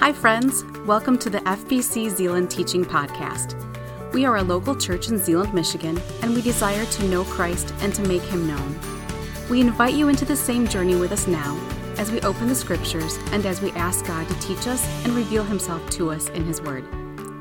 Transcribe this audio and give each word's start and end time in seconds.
Hi, 0.00 0.12
friends. 0.12 0.64
Welcome 0.86 1.18
to 1.18 1.28
the 1.28 1.40
FBC 1.40 2.08
Zeeland 2.10 2.52
Teaching 2.52 2.84
Podcast. 2.84 3.56
We 4.12 4.24
are 4.24 4.36
a 4.36 4.42
local 4.44 4.76
church 4.76 5.08
in 5.08 5.18
Zeeland, 5.18 5.52
Michigan, 5.52 6.00
and 6.22 6.32
we 6.32 6.40
desire 6.40 6.86
to 6.86 7.08
know 7.08 7.24
Christ 7.24 7.74
and 7.80 7.92
to 7.96 8.02
make 8.02 8.22
him 8.22 8.46
known. 8.46 8.78
We 9.50 9.60
invite 9.60 9.94
you 9.94 10.08
into 10.08 10.24
the 10.24 10.36
same 10.36 10.68
journey 10.68 10.94
with 10.94 11.10
us 11.10 11.26
now 11.26 11.58
as 11.98 12.12
we 12.12 12.20
open 12.20 12.46
the 12.46 12.54
scriptures 12.54 13.18
and 13.32 13.44
as 13.44 13.60
we 13.60 13.72
ask 13.72 14.06
God 14.06 14.28
to 14.28 14.34
teach 14.38 14.68
us 14.68 14.86
and 15.04 15.14
reveal 15.14 15.42
himself 15.42 15.90
to 15.90 16.12
us 16.12 16.28
in 16.28 16.44
his 16.44 16.62
word. 16.62 16.84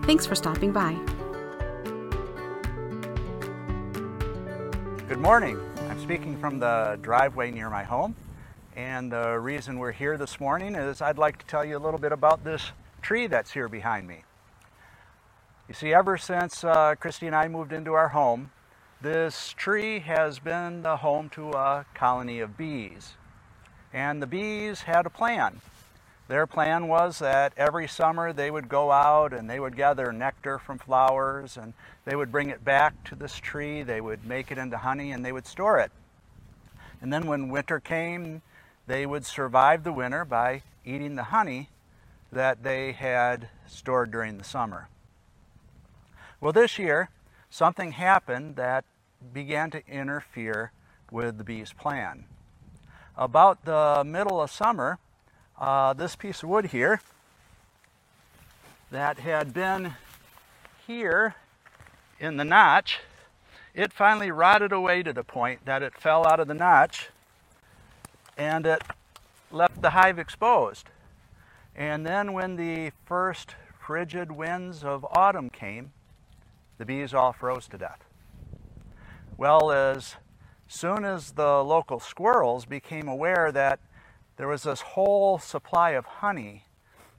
Thanks 0.06 0.26
for 0.26 0.34
stopping 0.34 0.72
by. 0.72 0.94
Good 5.08 5.20
morning. 5.20 5.60
I'm 5.90 6.02
speaking 6.02 6.36
from 6.40 6.58
the 6.58 6.98
driveway 7.04 7.52
near 7.52 7.70
my 7.70 7.84
home. 7.84 8.16
And 8.78 9.12
the 9.12 9.40
reason 9.40 9.80
we're 9.80 9.92
here 9.92 10.20
this 10.20 10.40
morning 10.40 10.76
is 10.76 11.02
I'd 11.02 11.18
like 11.18 11.40
to 11.40 11.46
tell 11.48 11.66
you 11.66 11.76
a 11.76 11.80
little 11.80 12.00
bit 12.00 12.12
about 12.12 12.44
this 12.44 12.74
tree 13.02 13.26
that's 13.26 13.50
here 13.50 13.68
behind 13.68 14.08
me. 14.08 14.22
You 15.68 15.74
see, 15.74 15.96
ever 15.96 16.16
since 16.16 16.64
uh, 16.64 16.94
Christy 16.94 17.26
and 17.26 17.36
I 17.36 17.48
moved 17.48 17.74
into 17.74 17.94
our 17.94 18.10
home, 18.10 18.52
this 19.02 19.56
tree 19.58 19.98
has 20.02 20.38
been 20.38 20.84
the 20.84 20.98
home 20.98 21.30
to 21.30 21.54
a 21.54 21.88
colony 21.96 22.40
of 22.40 22.56
bees. 22.56 23.16
And 23.92 24.22
the 24.22 24.28
bees 24.28 24.82
had 24.82 25.08
a 25.08 25.10
plan. 25.10 25.60
Their 26.28 26.46
plan 26.46 26.88
was 26.88 27.18
that 27.18 27.54
every 27.58 27.88
summer 27.88 28.32
they 28.32 28.52
would 28.52 28.70
go 28.70 28.92
out 28.92 29.34
and 29.34 29.50
they 29.50 29.60
would 29.60 29.76
gather 29.76 30.12
nectar 30.12 30.60
from 30.60 30.78
flowers 30.78 31.58
and 31.58 31.74
they 32.06 32.16
would 32.16 32.32
bring 32.32 32.52
it 32.52 32.64
back 32.64 33.04
to 33.06 33.16
this 33.16 33.40
tree, 33.40 33.82
they 33.82 34.02
would 34.02 34.24
make 34.24 34.52
it 34.52 34.60
into 34.60 34.78
honey, 34.78 35.14
and 35.14 35.26
they 35.26 35.32
would 35.32 35.48
store 35.48 35.80
it. 35.80 35.92
And 37.02 37.12
then 37.12 37.26
when 37.26 37.50
winter 37.50 37.80
came, 37.80 38.44
they 38.88 39.06
would 39.06 39.26
survive 39.26 39.84
the 39.84 39.92
winter 39.92 40.26
by 40.26 40.64
eating 40.86 41.16
the 41.16 41.24
honey 41.24 41.70
that 42.32 42.64
they 42.64 42.94
had 42.94 43.50
stored 43.68 44.10
during 44.10 44.38
the 44.38 44.44
summer. 44.44 44.88
Well, 46.40 46.54
this 46.54 46.80
year, 46.80 47.10
something 47.50 47.92
happened 47.92 48.56
that 48.56 48.86
began 49.34 49.70
to 49.72 49.86
interfere 49.88 50.72
with 51.12 51.38
the 51.38 51.44
bees' 51.44 51.74
plan. 51.74 52.26
About 53.18 53.66
the 53.66 54.04
middle 54.06 54.42
of 54.42 54.52
summer, 54.52 55.00
uh, 55.60 55.94
this 55.94 56.16
piece 56.16 56.44
of 56.44 56.50
wood 56.50 56.68
here 56.68 57.02
that 58.92 59.20
had 59.20 59.54
been 59.54 59.96
here 60.86 61.36
in 62.20 62.38
the 62.38 62.46
notch, 62.46 63.00
it 63.74 63.92
finally 63.92 64.32
rotted 64.32 64.72
away 64.72 65.04
to 65.04 65.12
the 65.12 65.24
point 65.24 65.66
that 65.66 65.84
it 65.84 66.00
fell 66.00 66.26
out 66.26 66.40
of 66.40 66.48
the 66.48 66.54
notch 66.54 67.10
and 68.38 68.66
it 68.66 68.82
left 69.52 69.82
the 69.82 69.92
hive 69.92 70.20
exposed. 70.20 70.90
And 71.76 72.06
then 72.06 72.34
when 72.34 72.56
the 72.56 72.92
first 73.06 73.56
frigid 73.80 74.32
winds 74.32 74.84
of 74.84 75.06
autumn 75.12 75.50
came, 75.50 75.92
the 76.78 76.86
bees 76.86 77.14
all 77.14 77.34
froze 77.34 77.68
to 77.70 77.78
death. 77.78 78.04
Well, 79.38 79.72
as 79.72 80.16
soon 80.68 81.06
as 81.06 81.32
the 81.32 81.64
local 81.64 82.00
squirrels 82.00 82.66
became 82.66 83.08
aware 83.08 83.52
that 83.52 83.80
there 84.38 84.48
was 84.48 84.64
this 84.64 84.82
whole 84.82 85.40
supply 85.40 85.92
of 85.92 86.06
honey 86.06 86.66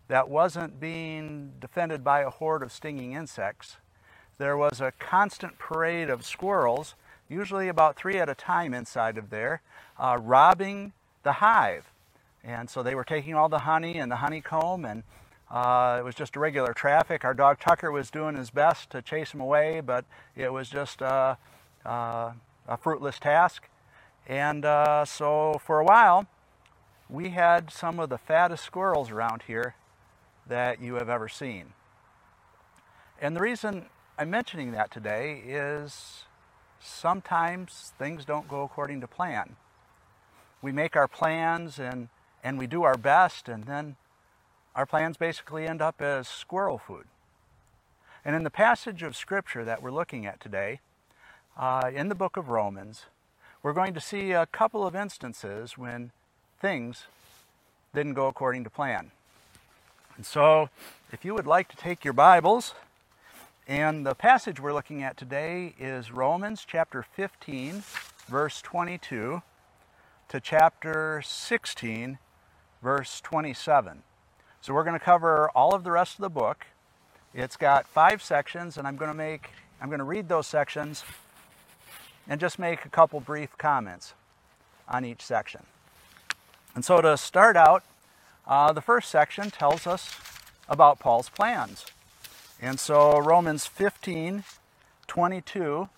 that 0.09 0.29
wasn't 0.29 0.81
being 0.81 1.53
defended 1.61 2.05
by 2.05 2.21
a 2.21 2.31
horde 2.31 2.63
of 2.63 2.73
stinging 2.73 3.13
insects, 3.13 3.77
there 4.39 4.57
was 4.57 4.81
a 4.81 4.93
constant 4.99 5.59
parade 5.59 6.09
of 6.11 6.25
squirrels, 6.25 6.95
usually 7.29 7.69
about 7.69 7.97
three 7.97 8.19
at 8.19 8.29
a 8.29 8.35
time 8.35 8.73
inside 8.73 9.19
of 9.19 9.31
there, 9.31 9.63
uh, 9.99 10.17
robbing 10.21 10.93
the 11.23 11.33
hive. 11.33 11.91
And 12.45 12.71
so 12.71 12.83
they 12.83 12.95
were 12.95 13.05
taking 13.05 13.35
all 13.35 13.49
the 13.49 13.61
honey 13.61 13.99
and 13.99 14.11
the 14.11 14.17
honeycomb, 14.17 14.85
and 14.85 15.03
uh, 15.51 15.97
it 15.99 16.05
was 16.05 16.15
just 16.15 16.37
a 16.37 16.41
regular 16.41 16.73
traffic. 16.73 17.25
Our 17.25 17.35
dog 17.35 17.59
Tucker 17.61 17.91
was 17.91 18.11
doing 18.11 18.37
his 18.37 18.51
best 18.51 18.91
to 18.91 19.03
chase 19.03 19.33
them 19.33 19.41
away, 19.41 19.81
but 19.81 20.05
it 20.37 20.53
was 20.53 20.69
just 20.69 21.03
uh, 21.03 21.37
uh, 21.85 22.33
a 22.67 22.77
fruitless 22.77 23.19
task. 23.19 23.69
And 24.27 24.65
uh, 24.65 25.05
so 25.05 25.61
for 25.65 25.81
a 25.81 25.85
while, 25.85 26.27
we 27.09 27.31
had 27.31 27.71
some 27.71 27.99
of 27.99 28.11
the 28.11 28.19
fattest 28.19 28.65
squirrels 28.65 29.11
around 29.11 29.43
here 29.47 29.75
that 30.47 30.81
you 30.81 30.95
have 30.95 31.09
ever 31.09 31.29
seen. 31.29 31.73
And 33.21 33.35
the 33.35 33.41
reason 33.41 33.87
I'm 34.19 34.31
mentioning 34.31 34.73
that 34.73 34.91
today 34.91 35.43
is 35.47 36.25
sometimes 36.81 37.93
things 37.99 38.25
don't 38.25 38.49
go 38.49 38.63
according 38.63 39.01
to 39.01 39.07
plan 39.07 39.57
we 40.61 40.73
make 40.73 40.97
our 40.97 41.09
plans 41.09 41.79
and, 41.79 42.09
and 42.43 42.59
we 42.59 42.67
do 42.67 42.83
our 42.83 42.97
best, 42.97 43.49
and 43.49 43.65
then 43.65 43.97
our 44.75 44.87
plans 44.87 45.17
basically 45.17 45.67
end 45.67 45.81
up 45.81 46.01
as 46.01 46.29
squirrel 46.29 46.79
food. 46.79 47.05
And 48.25 48.35
in 48.35 48.43
the 48.43 48.51
passage 48.51 49.03
of 49.03 49.17
Scripture 49.17 49.65
that 49.65 49.83
we're 49.83 49.91
looking 49.91 50.27
at 50.27 50.41
today, 50.41 50.81
uh, 51.57 51.91
in 51.95 52.09
the 52.09 52.15
book 52.15 52.37
of 52.37 52.49
Romans, 52.49 53.07
we're 53.63 53.73
going 53.73 53.95
to 53.95 54.01
see 54.01 54.33
a 54.33 54.47
couple 54.47 54.87
of 54.87 54.95
instances 54.95 55.79
when 55.79 56.11
things 56.61 57.07
didn't 57.95 58.15
go 58.15 58.27
according 58.27 58.65
to 58.65 58.71
plan. 58.71 59.11
And 60.17 60.27
so, 60.27 60.69
if 61.13 61.25
you 61.25 61.35
would 61.35 61.47
like 61.47 61.69
to 61.69 61.77
take 61.77 62.05
your 62.05 62.13
Bibles, 62.13 62.75
and 63.67 64.05
the 64.05 64.15
passage 64.15 64.61
we're 64.61 64.73
looking 64.73 65.03
at 65.03 65.17
today 65.17 65.75
is 65.79 66.11
Romans 66.11 66.65
chapter 66.67 67.03
15, 67.03 67.83
verse 68.27 68.61
22 68.63 69.43
to 70.29 70.41
chapter 70.41 71.23
16, 71.25 72.19
verse 72.83 73.21
27. 73.23 74.03
So 74.61 74.75
we're 74.75 74.85
going 74.85 74.99
to 74.99 75.05
cover 75.05 75.51
all 75.55 75.75
of 75.75 75.85
the 75.85 75.91
rest 75.91 76.17
of 76.17 76.21
the 76.21 76.29
book. 76.29 76.67
It's 77.33 77.57
got 77.57 77.87
five 77.87 78.23
sections, 78.23 78.77
and 78.77 78.87
I'm 78.87 78.97
going 78.97 79.11
to 79.11 79.17
make 79.17 79.51
I'm 79.81 79.89
going 79.89 80.01
to 80.01 80.05
read 80.05 80.29
those 80.29 80.47
sections 80.47 81.05
and 82.29 82.41
just 82.41 82.59
make 82.59 82.85
a 82.85 82.89
couple 82.89 83.21
brief 83.21 83.57
comments 83.57 84.15
on 84.89 85.05
each 85.05 85.23
section. 85.23 85.65
And 86.75 86.85
so 86.85 87.01
to 87.01 87.17
start 87.17 87.57
out, 87.57 87.85
uh, 88.47 88.73
the 88.73 88.81
first 88.81 89.09
section 89.09 89.51
tells 89.51 89.87
us 89.87 90.17
about 90.69 90.99
Paul's 90.99 91.29
plans. 91.29 91.87
And 92.61 92.79
so 92.81 93.19
Romans 93.19 93.67
15, 93.67 94.45
22 95.07 95.89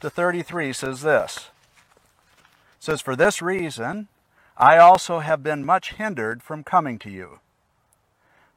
to 0.00 0.10
33 0.10 0.72
says 0.72 1.00
this 1.00 1.48
says, 2.78 3.00
For 3.00 3.16
this 3.16 3.42
reason, 3.42 4.08
I 4.56 4.78
also 4.78 5.20
have 5.20 5.42
been 5.42 5.64
much 5.64 5.94
hindered 5.94 6.42
from 6.42 6.64
coming 6.64 6.98
to 7.00 7.10
you. 7.10 7.40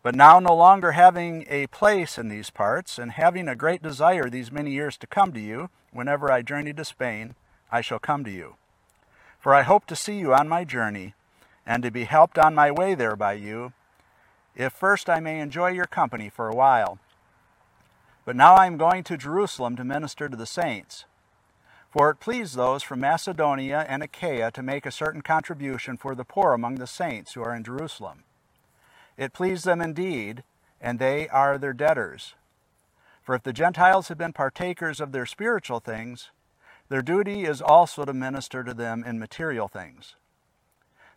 But 0.03 0.15
now, 0.15 0.39
no 0.39 0.55
longer 0.55 0.93
having 0.93 1.45
a 1.47 1.67
place 1.67 2.17
in 2.17 2.27
these 2.27 2.49
parts, 2.49 2.97
and 2.97 3.11
having 3.11 3.47
a 3.47 3.55
great 3.55 3.83
desire 3.83 4.29
these 4.29 4.51
many 4.51 4.71
years 4.71 4.97
to 4.97 5.07
come 5.07 5.31
to 5.33 5.39
you, 5.39 5.69
whenever 5.91 6.31
I 6.31 6.41
journey 6.41 6.73
to 6.73 6.83
Spain, 6.83 7.35
I 7.71 7.81
shall 7.81 7.99
come 7.99 8.23
to 8.23 8.31
you. 8.31 8.55
For 9.39 9.53
I 9.53 9.61
hope 9.61 9.85
to 9.87 9.95
see 9.95 10.17
you 10.17 10.33
on 10.33 10.49
my 10.49 10.63
journey, 10.63 11.13
and 11.67 11.83
to 11.83 11.91
be 11.91 12.05
helped 12.05 12.39
on 12.39 12.55
my 12.55 12.71
way 12.71 12.95
there 12.95 13.15
by 13.15 13.33
you, 13.33 13.73
if 14.55 14.73
first 14.73 15.09
I 15.09 15.19
may 15.19 15.39
enjoy 15.39 15.69
your 15.69 15.85
company 15.85 16.29
for 16.29 16.49
a 16.49 16.55
while. 16.55 16.97
But 18.25 18.35
now 18.35 18.55
I 18.55 18.65
am 18.65 18.77
going 18.77 19.03
to 19.05 19.17
Jerusalem 19.17 19.75
to 19.75 19.83
minister 19.83 20.29
to 20.29 20.37
the 20.37 20.45
saints. 20.45 21.05
For 21.91 22.09
it 22.09 22.21
pleased 22.21 22.55
those 22.55 22.83
from 22.83 23.01
Macedonia 23.01 23.85
and 23.87 24.01
Achaia 24.01 24.49
to 24.51 24.63
make 24.63 24.85
a 24.85 24.91
certain 24.91 25.21
contribution 25.21 25.97
for 25.97 26.15
the 26.15 26.23
poor 26.23 26.53
among 26.53 26.75
the 26.75 26.87
saints 26.87 27.33
who 27.33 27.43
are 27.43 27.53
in 27.53 27.65
Jerusalem. 27.65 28.23
It 29.17 29.33
pleased 29.33 29.65
them 29.65 29.81
indeed, 29.81 30.43
and 30.79 30.99
they 30.99 31.27
are 31.27 31.57
their 31.57 31.73
debtors. 31.73 32.35
For 33.21 33.35
if 33.35 33.43
the 33.43 33.53
Gentiles 33.53 34.07
have 34.07 34.17
been 34.17 34.31
partakers 34.33 35.01
of 35.01 35.11
their 35.11 35.25
spiritual 35.25 35.81
things, 35.81 36.31
their 36.87 37.01
duty 37.01 37.43
is 37.43 37.61
also 37.61 38.05
to 38.05 38.13
minister 38.13 38.63
to 38.63 38.73
them 38.73 39.03
in 39.03 39.19
material 39.19 39.67
things. 39.67 40.15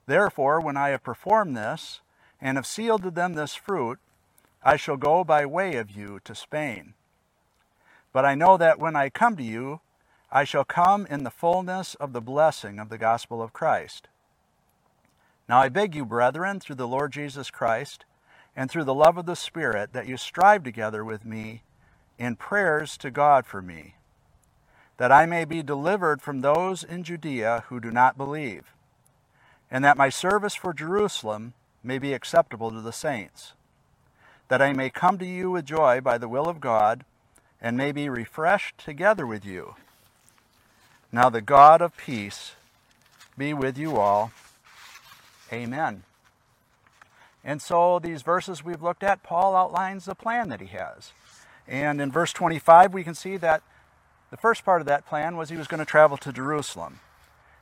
Therefore, 0.06 0.60
when 0.60 0.76
I 0.76 0.88
have 0.90 1.02
performed 1.02 1.56
this, 1.56 2.00
and 2.40 2.58
have 2.58 2.66
sealed 2.66 3.02
to 3.04 3.10
them 3.10 3.34
this 3.34 3.54
fruit, 3.54 3.98
I 4.62 4.76
shall 4.76 4.96
go 4.96 5.24
by 5.24 5.46
way 5.46 5.76
of 5.76 5.90
you 5.90 6.20
to 6.24 6.34
Spain. 6.34 6.94
But 8.12 8.24
I 8.24 8.34
know 8.34 8.56
that 8.56 8.78
when 8.78 8.96
I 8.96 9.08
come 9.08 9.36
to 9.36 9.42
you, 9.42 9.80
I 10.36 10.42
shall 10.42 10.64
come 10.64 11.06
in 11.06 11.22
the 11.22 11.30
fullness 11.30 11.94
of 11.94 12.12
the 12.12 12.20
blessing 12.20 12.80
of 12.80 12.88
the 12.88 12.98
gospel 12.98 13.40
of 13.40 13.52
Christ. 13.52 14.08
Now 15.48 15.60
I 15.60 15.68
beg 15.68 15.94
you, 15.94 16.04
brethren, 16.04 16.58
through 16.58 16.74
the 16.74 16.88
Lord 16.88 17.12
Jesus 17.12 17.52
Christ, 17.52 18.04
and 18.56 18.68
through 18.68 18.82
the 18.82 18.94
love 18.94 19.16
of 19.16 19.26
the 19.26 19.36
Spirit, 19.36 19.92
that 19.92 20.08
you 20.08 20.16
strive 20.16 20.64
together 20.64 21.04
with 21.04 21.24
me 21.24 21.62
in 22.18 22.34
prayers 22.34 22.96
to 22.96 23.12
God 23.12 23.46
for 23.46 23.62
me, 23.62 23.94
that 24.96 25.12
I 25.12 25.24
may 25.24 25.44
be 25.44 25.62
delivered 25.62 26.20
from 26.20 26.40
those 26.40 26.82
in 26.82 27.04
Judea 27.04 27.62
who 27.68 27.78
do 27.78 27.92
not 27.92 28.18
believe, 28.18 28.74
and 29.70 29.84
that 29.84 29.96
my 29.96 30.08
service 30.08 30.56
for 30.56 30.74
Jerusalem 30.74 31.54
may 31.84 31.98
be 31.98 32.12
acceptable 32.12 32.72
to 32.72 32.80
the 32.80 32.92
saints, 32.92 33.52
that 34.48 34.60
I 34.60 34.72
may 34.72 34.90
come 34.90 35.16
to 35.18 35.26
you 35.26 35.52
with 35.52 35.64
joy 35.64 36.00
by 36.00 36.18
the 36.18 36.28
will 36.28 36.48
of 36.48 36.60
God, 36.60 37.04
and 37.60 37.76
may 37.76 37.92
be 37.92 38.08
refreshed 38.08 38.78
together 38.78 39.28
with 39.28 39.44
you 39.44 39.76
now 41.14 41.30
the 41.30 41.40
God 41.40 41.80
of 41.80 41.96
peace 41.96 42.56
be 43.38 43.54
with 43.54 43.78
you 43.78 43.96
all. 43.96 44.32
Amen. 45.52 46.02
And 47.44 47.62
so, 47.62 48.00
these 48.00 48.22
verses 48.22 48.64
we've 48.64 48.82
looked 48.82 49.04
at, 49.04 49.22
Paul 49.22 49.54
outlines 49.54 50.06
the 50.06 50.16
plan 50.16 50.48
that 50.48 50.60
he 50.60 50.66
has. 50.68 51.12
And 51.68 52.00
in 52.00 52.10
verse 52.10 52.32
25, 52.32 52.92
we 52.92 53.04
can 53.04 53.14
see 53.14 53.36
that 53.36 53.62
the 54.30 54.36
first 54.36 54.64
part 54.64 54.80
of 54.80 54.88
that 54.88 55.06
plan 55.06 55.36
was 55.36 55.50
he 55.50 55.56
was 55.56 55.68
going 55.68 55.78
to 55.78 55.84
travel 55.84 56.16
to 56.16 56.32
Jerusalem. 56.32 56.98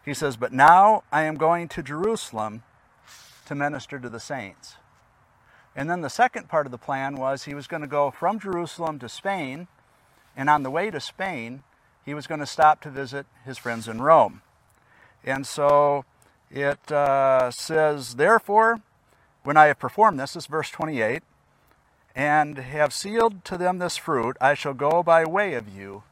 He 0.03 0.15
says, 0.15 0.37
But 0.37 0.53
now 0.53 1.03
I 1.13 1.25
am 1.25 1.35
going 1.35 1.69
to 1.69 1.83
Jerusalem 1.83 2.63
to 3.45 3.55
minister 3.55 3.99
to 3.99 4.09
the 4.09 4.21
saints. 4.21 4.77
And 5.77 5.91
then 5.91 6.01
the 6.01 6.09
second 6.09 6.49
part 6.49 6.67
of 6.67 6.73
the 6.73 6.79
plan 6.79 7.17
was 7.17 7.45
he 7.45 7.55
was 7.55 7.67
going 7.67 7.83
to 7.83 7.89
go 7.89 8.11
from 8.11 8.39
Jerusalem 8.39 8.99
to 9.01 9.11
Spain, 9.11 9.69
and 10.35 10.49
on 10.49 10.63
the 10.63 10.71
way 10.71 10.91
to 10.91 11.01
Spain, 11.01 11.65
he 12.05 12.15
was 12.15 12.27
going 12.27 12.41
to 12.41 12.47
stop 12.47 12.81
to 12.83 12.91
visit 12.91 13.27
his 13.45 13.59
friends 13.59 13.89
in 13.89 14.03
Rome. 14.03 14.43
And 15.25 15.47
so 15.47 16.05
it 16.51 16.91
uh, 16.91 17.51
says, 17.51 18.15
Therefore, 18.15 18.81
when 19.43 19.57
I 19.57 19.67
have 19.67 19.79
performed 19.79 20.19
this, 20.19 20.35
this 20.35 20.45
is 20.45 20.49
verse 20.49 20.71
28, 20.71 21.23
and 22.15 22.59
have 22.59 22.93
sealed 22.93 23.45
to 23.47 23.57
them 23.57 23.79
this 23.79 23.97
fruit, 23.97 24.37
I 24.41 24.55
shall 24.55 24.75
go 24.75 25.03
by 25.03 25.25
way 25.25 25.55
of 25.55 25.69
you 25.69 26.03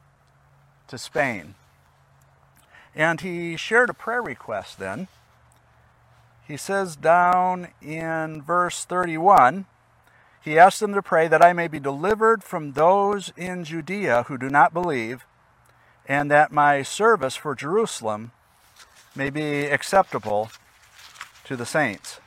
to 0.89 0.99
Spain. 0.99 1.55
And 2.95 3.21
he 3.21 3.57
shared 3.57 3.91
a 3.91 3.95
prayer 3.95 4.23
request 4.23 4.79
then. 4.79 5.09
He 6.47 6.57
says 6.57 6.97
down 6.97 7.69
in 7.81 8.43
verse 8.43 8.85
31, 8.85 9.67
he 10.43 10.59
asked 10.59 10.81
them 10.81 10.95
to 10.95 11.03
pray 11.03 11.29
that 11.29 11.45
I 11.45 11.53
may 11.53 11.69
be 11.69 11.79
delivered 11.79 12.43
from 12.43 12.73
those 12.73 13.33
in 13.37 13.63
Judea 13.63 14.25
who 14.25 14.39
do 14.39 14.49
not 14.49 14.73
believe, 14.73 15.27
and 16.07 16.31
that 16.31 16.53
my 16.53 16.83
service 16.83 17.37
for 17.37 17.55
Jerusalem 17.55 18.33
may 19.15 19.31
be 19.31 19.67
acceptable 19.67 20.51
to 21.45 21.57
the 21.57 21.67
saints. 21.67 22.21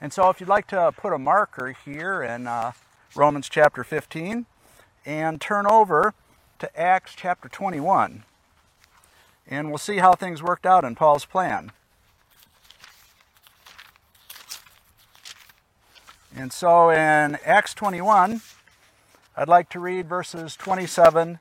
And 0.00 0.12
so, 0.12 0.30
if 0.30 0.40
you'd 0.40 0.48
like 0.48 0.68
to 0.68 0.92
put 0.96 1.12
a 1.12 1.18
marker 1.18 1.76
here 1.84 2.22
in 2.22 2.46
uh, 2.46 2.72
Romans 3.14 3.48
chapter 3.48 3.82
15 3.82 4.46
and 5.04 5.40
turn 5.40 5.66
over 5.66 6.14
to 6.60 6.80
Acts 6.80 7.14
chapter 7.16 7.48
21, 7.48 8.24
and 9.46 9.68
we'll 9.68 9.78
see 9.78 9.98
how 9.98 10.12
things 10.12 10.42
worked 10.42 10.66
out 10.66 10.84
in 10.84 10.94
Paul's 10.94 11.24
plan. 11.24 11.72
And 16.34 16.52
so, 16.52 16.90
in 16.90 17.38
Acts 17.44 17.74
21, 17.74 18.40
I'd 19.36 19.48
like 19.48 19.68
to 19.70 19.80
read 19.80 20.08
verses 20.08 20.54
27 20.54 21.40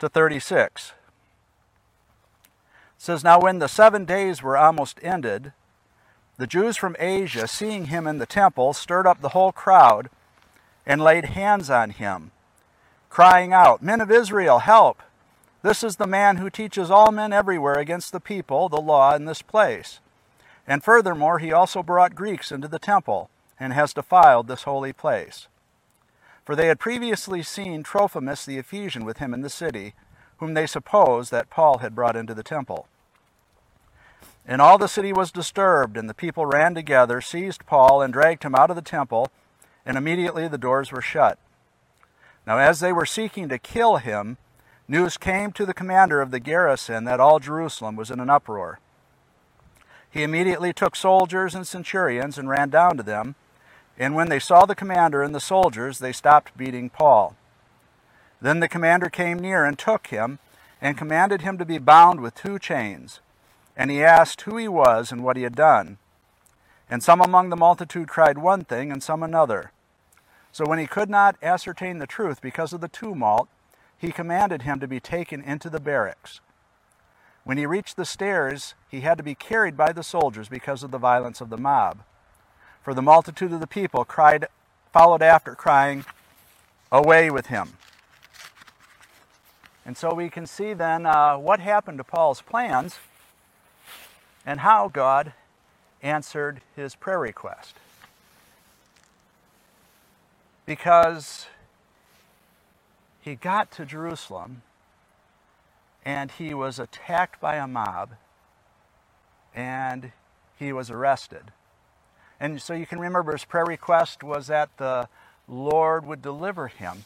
to 0.00 0.08
36. 0.08 0.92
It 0.92 0.94
says, 2.98 3.22
Now 3.22 3.40
when 3.40 3.60
the 3.60 3.68
seven 3.68 4.04
days 4.04 4.42
were 4.42 4.56
almost 4.56 4.98
ended, 5.02 5.52
the 6.36 6.46
Jews 6.46 6.76
from 6.76 6.96
Asia, 6.98 7.46
seeing 7.46 7.86
him 7.86 8.06
in 8.06 8.18
the 8.18 8.26
temple, 8.26 8.72
stirred 8.72 9.06
up 9.06 9.20
the 9.20 9.30
whole 9.30 9.52
crowd 9.52 10.10
and 10.86 11.00
laid 11.00 11.26
hands 11.26 11.70
on 11.70 11.90
him, 11.90 12.30
crying 13.10 13.52
out, 13.52 13.82
Men 13.82 14.00
of 14.00 14.10
Israel, 14.10 14.60
help! 14.60 15.02
This 15.62 15.84
is 15.84 15.96
the 15.96 16.06
man 16.06 16.38
who 16.38 16.48
teaches 16.48 16.90
all 16.90 17.12
men 17.12 17.34
everywhere 17.34 17.78
against 17.78 18.12
the 18.12 18.20
people, 18.20 18.70
the 18.70 18.80
law 18.80 19.14
in 19.14 19.26
this 19.26 19.42
place. 19.42 20.00
And 20.66 20.82
furthermore, 20.82 21.38
he 21.38 21.52
also 21.52 21.82
brought 21.82 22.14
Greeks 22.14 22.50
into 22.50 22.68
the 22.68 22.78
temple 22.78 23.28
and 23.58 23.74
has 23.74 23.92
defiled 23.92 24.48
this 24.48 24.62
holy 24.62 24.94
place. 24.94 25.48
For 26.50 26.56
they 26.56 26.66
had 26.66 26.80
previously 26.80 27.44
seen 27.44 27.84
Trophimus 27.84 28.44
the 28.44 28.58
Ephesian 28.58 29.04
with 29.04 29.18
him 29.18 29.32
in 29.32 29.40
the 29.40 29.48
city, 29.48 29.94
whom 30.38 30.54
they 30.54 30.66
supposed 30.66 31.30
that 31.30 31.48
Paul 31.48 31.78
had 31.78 31.94
brought 31.94 32.16
into 32.16 32.34
the 32.34 32.42
temple. 32.42 32.88
And 34.44 34.60
all 34.60 34.76
the 34.76 34.88
city 34.88 35.12
was 35.12 35.30
disturbed, 35.30 35.96
and 35.96 36.10
the 36.10 36.12
people 36.12 36.46
ran 36.46 36.74
together, 36.74 37.20
seized 37.20 37.66
Paul, 37.66 38.02
and 38.02 38.12
dragged 38.12 38.42
him 38.42 38.56
out 38.56 38.68
of 38.68 38.74
the 38.74 38.82
temple, 38.82 39.30
and 39.86 39.96
immediately 39.96 40.48
the 40.48 40.58
doors 40.58 40.90
were 40.90 41.00
shut. 41.00 41.38
Now, 42.44 42.58
as 42.58 42.80
they 42.80 42.92
were 42.92 43.06
seeking 43.06 43.48
to 43.48 43.56
kill 43.56 43.98
him, 43.98 44.36
news 44.88 45.16
came 45.16 45.52
to 45.52 45.64
the 45.64 45.72
commander 45.72 46.20
of 46.20 46.32
the 46.32 46.40
garrison 46.40 47.04
that 47.04 47.20
all 47.20 47.38
Jerusalem 47.38 47.94
was 47.94 48.10
in 48.10 48.18
an 48.18 48.28
uproar. 48.28 48.80
He 50.10 50.24
immediately 50.24 50.72
took 50.72 50.96
soldiers 50.96 51.54
and 51.54 51.64
centurions 51.64 52.38
and 52.38 52.48
ran 52.48 52.70
down 52.70 52.96
to 52.96 53.04
them, 53.04 53.36
and 54.00 54.14
when 54.14 54.30
they 54.30 54.38
saw 54.38 54.64
the 54.64 54.74
commander 54.74 55.22
and 55.22 55.34
the 55.34 55.40
soldiers, 55.40 55.98
they 55.98 56.10
stopped 56.10 56.56
beating 56.56 56.88
Paul. 56.88 57.36
Then 58.40 58.60
the 58.60 58.68
commander 58.68 59.10
came 59.10 59.38
near 59.38 59.66
and 59.66 59.78
took 59.78 60.06
him, 60.06 60.38
and 60.80 60.96
commanded 60.96 61.42
him 61.42 61.58
to 61.58 61.66
be 61.66 61.76
bound 61.76 62.20
with 62.20 62.34
two 62.34 62.58
chains. 62.58 63.20
And 63.76 63.90
he 63.90 64.02
asked 64.02 64.40
who 64.42 64.56
he 64.56 64.68
was 64.68 65.12
and 65.12 65.22
what 65.22 65.36
he 65.36 65.42
had 65.42 65.54
done. 65.54 65.98
And 66.88 67.02
some 67.02 67.20
among 67.20 67.50
the 67.50 67.56
multitude 67.56 68.08
cried 68.08 68.38
one 68.38 68.64
thing, 68.64 68.90
and 68.90 69.02
some 69.02 69.22
another. 69.22 69.70
So 70.50 70.64
when 70.64 70.78
he 70.78 70.86
could 70.86 71.10
not 71.10 71.36
ascertain 71.42 71.98
the 71.98 72.06
truth 72.06 72.40
because 72.40 72.72
of 72.72 72.80
the 72.80 72.88
tumult, 72.88 73.48
he 73.98 74.12
commanded 74.12 74.62
him 74.62 74.80
to 74.80 74.88
be 74.88 74.98
taken 74.98 75.42
into 75.42 75.68
the 75.68 75.78
barracks. 75.78 76.40
When 77.44 77.58
he 77.58 77.66
reached 77.66 77.98
the 77.98 78.06
stairs, 78.06 78.74
he 78.88 79.02
had 79.02 79.18
to 79.18 79.24
be 79.24 79.34
carried 79.34 79.76
by 79.76 79.92
the 79.92 80.02
soldiers 80.02 80.48
because 80.48 80.82
of 80.82 80.90
the 80.90 80.96
violence 80.96 81.42
of 81.42 81.50
the 81.50 81.58
mob. 81.58 81.98
For 82.82 82.94
the 82.94 83.02
multitude 83.02 83.52
of 83.52 83.60
the 83.60 83.66
people 83.66 84.04
cried, 84.04 84.46
followed 84.92 85.22
after, 85.22 85.54
crying, 85.54 86.04
Away 86.92 87.30
with 87.30 87.46
him. 87.46 87.74
And 89.86 89.96
so 89.96 90.12
we 90.12 90.28
can 90.28 90.46
see 90.46 90.74
then 90.74 91.06
uh, 91.06 91.36
what 91.36 91.60
happened 91.60 91.98
to 91.98 92.04
Paul's 92.04 92.42
plans 92.42 92.98
and 94.44 94.60
how 94.60 94.88
God 94.88 95.32
answered 96.02 96.62
his 96.74 96.94
prayer 96.94 97.20
request. 97.20 97.76
Because 100.66 101.46
he 103.20 103.34
got 103.34 103.70
to 103.72 103.84
Jerusalem 103.84 104.62
and 106.04 106.30
he 106.32 106.54
was 106.54 106.78
attacked 106.78 107.40
by 107.40 107.56
a 107.56 107.66
mob 107.66 108.10
and 109.54 110.12
he 110.58 110.72
was 110.72 110.90
arrested. 110.90 111.52
And 112.40 112.60
so 112.60 112.72
you 112.72 112.86
can 112.86 112.98
remember 112.98 113.32
his 113.32 113.44
prayer 113.44 113.66
request 113.66 114.22
was 114.22 114.46
that 114.46 114.70
the 114.78 115.08
Lord 115.46 116.06
would 116.06 116.22
deliver 116.22 116.68
him 116.68 117.04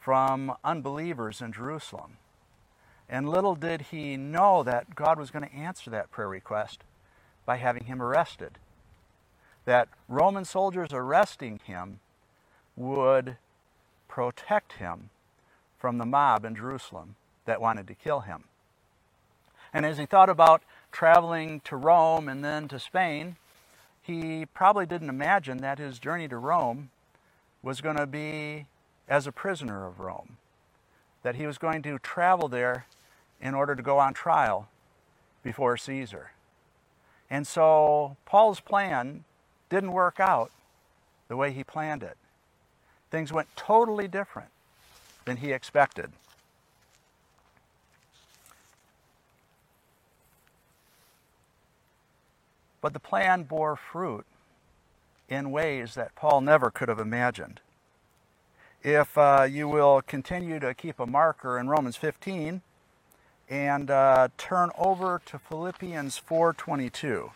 from 0.00 0.54
unbelievers 0.64 1.40
in 1.40 1.52
Jerusalem. 1.52 2.16
And 3.08 3.28
little 3.28 3.54
did 3.54 3.82
he 3.92 4.16
know 4.16 4.62
that 4.64 4.94
God 4.94 5.18
was 5.18 5.30
going 5.30 5.48
to 5.48 5.54
answer 5.54 5.90
that 5.90 6.10
prayer 6.10 6.28
request 6.28 6.82
by 7.46 7.56
having 7.56 7.84
him 7.84 8.02
arrested. 8.02 8.58
That 9.64 9.88
Roman 10.08 10.44
soldiers 10.44 10.92
arresting 10.92 11.60
him 11.64 12.00
would 12.76 13.36
protect 14.08 14.74
him 14.74 15.10
from 15.78 15.98
the 15.98 16.06
mob 16.06 16.44
in 16.44 16.56
Jerusalem 16.56 17.14
that 17.44 17.60
wanted 17.60 17.86
to 17.86 17.94
kill 17.94 18.20
him. 18.20 18.44
And 19.72 19.86
as 19.86 19.98
he 19.98 20.06
thought 20.06 20.30
about 20.30 20.62
traveling 20.90 21.60
to 21.60 21.76
Rome 21.76 22.28
and 22.28 22.44
then 22.44 22.68
to 22.68 22.78
Spain, 22.78 23.36
he 24.08 24.46
probably 24.46 24.86
didn't 24.86 25.10
imagine 25.10 25.58
that 25.58 25.78
his 25.78 25.98
journey 25.98 26.26
to 26.28 26.38
Rome 26.38 26.88
was 27.62 27.82
going 27.82 27.98
to 27.98 28.06
be 28.06 28.64
as 29.06 29.26
a 29.26 29.32
prisoner 29.32 29.86
of 29.86 30.00
Rome, 30.00 30.38
that 31.22 31.34
he 31.34 31.46
was 31.46 31.58
going 31.58 31.82
to 31.82 31.98
travel 31.98 32.48
there 32.48 32.86
in 33.38 33.54
order 33.54 33.76
to 33.76 33.82
go 33.82 33.98
on 33.98 34.14
trial 34.14 34.68
before 35.42 35.76
Caesar. 35.76 36.30
And 37.28 37.46
so 37.46 38.16
Paul's 38.24 38.60
plan 38.60 39.24
didn't 39.68 39.92
work 39.92 40.18
out 40.18 40.50
the 41.28 41.36
way 41.36 41.52
he 41.52 41.62
planned 41.62 42.02
it. 42.02 42.16
Things 43.10 43.30
went 43.30 43.54
totally 43.56 44.08
different 44.08 44.48
than 45.26 45.36
he 45.36 45.52
expected. 45.52 46.12
But 52.80 52.92
the 52.92 53.00
plan 53.00 53.42
bore 53.42 53.76
fruit 53.76 54.24
in 55.28 55.50
ways 55.50 55.94
that 55.94 56.14
Paul 56.14 56.40
never 56.40 56.70
could 56.70 56.88
have 56.88 56.98
imagined. 56.98 57.60
If 58.82 59.18
uh, 59.18 59.46
you 59.50 59.68
will 59.68 60.02
continue 60.02 60.60
to 60.60 60.72
keep 60.72 61.00
a 61.00 61.06
marker 61.06 61.58
in 61.58 61.68
Romans 61.68 61.96
15 61.96 62.62
and 63.50 63.90
uh, 63.90 64.28
turn 64.36 64.70
over 64.78 65.20
to 65.26 65.38
Philippians 65.38 66.20
4:22. 66.28 67.30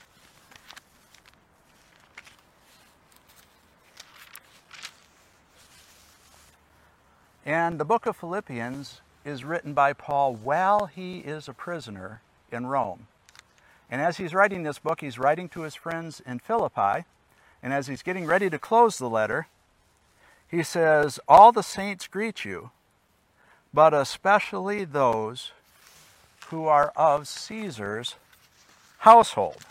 And 7.44 7.80
the 7.80 7.84
book 7.84 8.06
of 8.06 8.16
Philippians 8.16 9.00
is 9.24 9.42
written 9.42 9.74
by 9.74 9.92
Paul 9.92 10.34
while 10.34 10.86
he 10.86 11.18
is 11.18 11.48
a 11.48 11.52
prisoner 11.52 12.20
in 12.52 12.66
Rome. 12.66 13.08
And 13.92 14.00
as 14.00 14.16
he's 14.16 14.32
writing 14.32 14.62
this 14.62 14.78
book, 14.78 15.02
he's 15.02 15.18
writing 15.18 15.50
to 15.50 15.60
his 15.60 15.74
friends 15.74 16.22
in 16.24 16.38
Philippi. 16.38 17.04
And 17.62 17.74
as 17.74 17.88
he's 17.88 18.02
getting 18.02 18.24
ready 18.24 18.48
to 18.48 18.58
close 18.58 18.96
the 18.96 19.08
letter, 19.08 19.48
he 20.48 20.62
says, 20.62 21.20
All 21.28 21.52
the 21.52 21.62
saints 21.62 22.06
greet 22.06 22.42
you, 22.42 22.70
but 23.72 23.92
especially 23.92 24.86
those 24.86 25.52
who 26.46 26.64
are 26.64 26.90
of 26.96 27.28
Caesar's 27.28 28.14
household. 29.00 29.66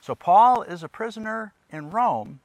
So 0.00 0.14
Paul 0.14 0.62
is 0.62 0.84
a 0.84 0.88
prisoner 0.88 1.54
in 1.72 1.90
Rome, 1.90 2.38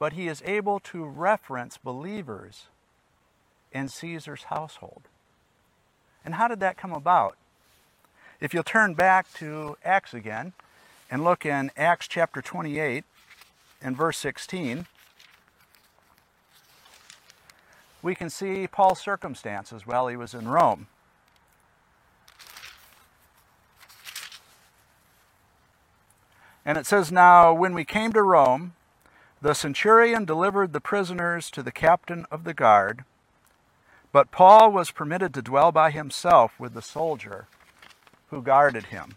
but 0.00 0.14
he 0.14 0.26
is 0.26 0.42
able 0.44 0.80
to 0.80 1.04
reference 1.04 1.76
believers 1.76 2.64
in 3.70 3.86
Caesar's 3.86 4.44
household. 4.44 5.02
And 6.24 6.34
how 6.34 6.48
did 6.48 6.58
that 6.58 6.76
come 6.76 6.92
about? 6.92 7.36
If 8.40 8.54
you'll 8.54 8.62
turn 8.62 8.94
back 8.94 9.30
to 9.34 9.76
Acts 9.84 10.14
again 10.14 10.54
and 11.10 11.22
look 11.22 11.44
in 11.44 11.70
Acts 11.76 12.08
chapter 12.08 12.40
28 12.40 13.04
and 13.82 13.94
verse 13.94 14.16
16, 14.16 14.86
we 18.00 18.14
can 18.14 18.30
see 18.30 18.66
Paul's 18.66 18.98
circumstances 18.98 19.86
while 19.86 20.08
he 20.08 20.16
was 20.16 20.32
in 20.32 20.48
Rome. 20.48 20.86
And 26.64 26.78
it 26.78 26.86
says, 26.86 27.12
Now, 27.12 27.52
when 27.52 27.74
we 27.74 27.84
came 27.84 28.14
to 28.14 28.22
Rome, 28.22 28.72
the 29.42 29.52
centurion 29.52 30.24
delivered 30.24 30.72
the 30.72 30.80
prisoners 30.80 31.50
to 31.50 31.62
the 31.62 31.72
captain 31.72 32.24
of 32.30 32.44
the 32.44 32.54
guard, 32.54 33.04
but 34.12 34.30
Paul 34.30 34.72
was 34.72 34.90
permitted 34.90 35.34
to 35.34 35.42
dwell 35.42 35.72
by 35.72 35.90
himself 35.90 36.58
with 36.58 36.72
the 36.72 36.82
soldier 36.82 37.46
who 38.30 38.42
guarded 38.42 38.86
him. 38.86 39.14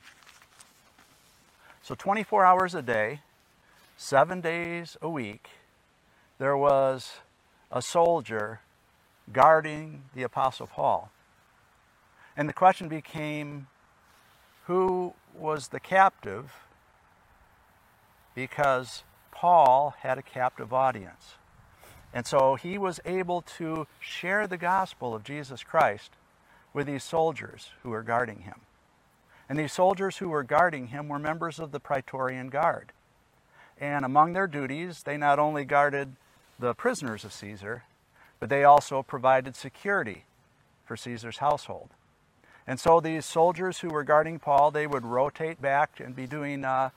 So, 1.82 1.96
24 1.96 2.46
hours 2.46 2.76
a 2.76 2.82
day, 2.82 3.22
seven 3.98 4.42
days 4.42 4.98
a 5.02 5.10
week, 5.10 5.48
there 6.40 6.58
was 6.58 7.14
a 7.72 7.82
soldier 7.82 8.62
guarding 9.32 10.04
the 10.16 10.24
Apostle 10.24 10.68
Paul. 10.68 11.12
And 12.36 12.50
the 12.50 12.54
question 12.54 12.88
became 12.88 13.68
who 14.66 15.14
was 15.34 15.70
the 15.70 15.80
captive? 15.80 16.52
Because 18.34 19.04
Paul 19.32 19.96
had 20.00 20.18
a 20.18 20.24
captive 20.24 20.74
audience. 20.74 21.36
And 22.14 22.26
so 22.26 22.56
he 22.56 22.78
was 22.78 23.00
able 23.06 23.42
to 23.58 23.88
share 24.00 24.48
the 24.48 24.58
gospel 24.58 25.14
of 25.14 25.24
Jesus 25.24 25.64
Christ 25.64 26.12
with 26.74 26.88
these 26.88 27.04
soldiers 27.04 27.70
who 27.82 27.90
were 27.90 28.04
guarding 28.04 28.40
him. 28.40 28.62
And 29.50 29.60
these 29.60 29.74
soldiers 29.74 30.18
who 30.18 30.30
were 30.30 30.44
guarding 30.44 30.88
him 30.88 31.10
were 31.10 31.20
members 31.20 31.60
of 31.60 31.72
the 31.72 31.80
Praetorian 31.80 32.50
Guard. 32.50 32.92
And 33.80 34.06
among 34.06 34.34
their 34.34 34.48
duties, 34.48 35.04
they 35.04 35.18
not 35.18 35.40
only 35.40 35.66
guarded 35.66 36.16
the 36.60 36.74
prisoners 36.74 37.26
of 37.26 37.34
Caesar, 37.34 37.84
but 38.40 38.50
they 38.50 38.64
also 38.64 39.04
provided 39.04 39.56
security 39.56 40.26
for 40.86 40.96
Caesar's 40.96 41.38
household. 41.38 41.90
And 42.66 42.80
so 42.80 43.00
these 43.00 43.26
soldiers 43.26 43.80
who 43.80 43.90
were 43.90 44.04
guarding 44.04 44.40
Paul, 44.40 44.72
they 44.72 44.88
would 44.88 45.06
rotate 45.06 45.62
back 45.62 46.00
and 46.00 46.16
be 46.16 46.28
doing 46.28 46.64
uh, 46.64 46.90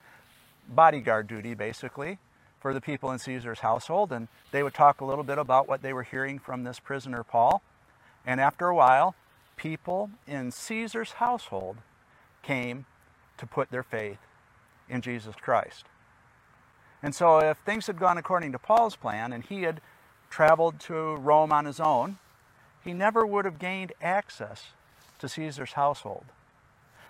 bodyguard 0.69 1.27
duty, 1.27 1.55
basically, 1.55 2.19
for 2.61 2.73
the 2.73 2.81
people 2.81 3.11
in 3.11 3.19
Caesar's 3.19 3.61
household. 3.61 4.13
And 4.13 4.29
they 4.53 4.63
would 4.63 4.75
talk 4.75 5.01
a 5.01 5.05
little 5.05 5.25
bit 5.25 5.39
about 5.39 5.67
what 5.67 5.83
they 5.83 5.93
were 5.93 6.05
hearing 6.05 6.39
from 6.39 6.63
this 6.63 6.79
prisoner, 6.79 7.25
Paul. 7.25 7.63
And 8.25 8.41
after 8.41 8.69
a 8.69 8.75
while, 8.75 9.15
people 9.57 10.11
in 10.27 10.53
Caesar's 10.53 11.13
household 11.13 11.79
came 12.47 12.87
to 13.39 13.47
put 13.47 13.71
their 13.71 13.83
faith 13.83 14.19
in 14.89 15.01
Jesus 15.01 15.35
Christ. 15.37 15.85
And 17.03 17.15
so, 17.15 17.39
if 17.39 17.59
things 17.59 17.87
had 17.87 17.99
gone 17.99 18.19
according 18.19 18.53
to 18.53 18.59
Paul's 18.59 18.97
plan 18.97 19.33
and 19.33 19.45
he 19.45 19.63
had 19.63 19.81
traveled 20.31 20.81
to 20.81 21.17
Rome 21.17 21.53
on 21.53 21.65
his 21.65 21.81
own, 21.81 22.19
he 22.83 22.93
never 22.93 23.27
would 23.27 23.45
have 23.45 23.59
gained 23.59 23.93
access 24.01 24.73
to 25.19 25.29
Caesar's 25.29 25.73
household. 25.73 26.25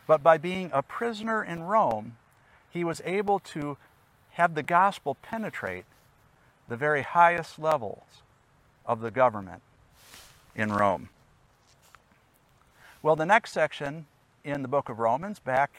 But 0.07 0.23
by 0.23 0.39
being 0.39 0.71
a 0.73 0.83
prisoner 0.83 1.43
in 1.43 1.65
Rome, 1.65 2.17
he 2.71 2.85
was 2.85 3.03
able 3.05 3.39
to 3.41 3.77
have 4.33 4.55
the 4.55 4.63
gospel 4.63 5.17
penetrate 5.23 5.85
the 6.69 6.77
very 6.77 7.03
highest 7.03 7.59
levels 7.59 8.23
of 8.85 9.01
the 9.01 9.11
government 9.11 9.63
in 10.55 10.73
Rome. 10.73 11.09
Well, 13.03 13.17
the 13.17 13.27
next 13.27 13.53
section 13.53 14.07
in 14.47 14.63
the 14.63 14.69
book 14.69 14.89
of 14.89 15.01
Romans, 15.01 15.41
back 15.41 15.73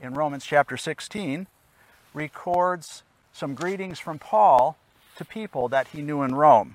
in 0.00 0.14
Romans 0.14 0.44
chapter 0.44 0.76
16, 0.76 1.46
records 2.12 3.04
some 3.32 3.54
greetings 3.54 4.00
from 4.00 4.18
Paul 4.18 4.76
to 5.16 5.24
people 5.24 5.68
that 5.68 5.88
he 5.88 6.02
knew 6.02 6.22
in 6.22 6.34
Rome. 6.34 6.74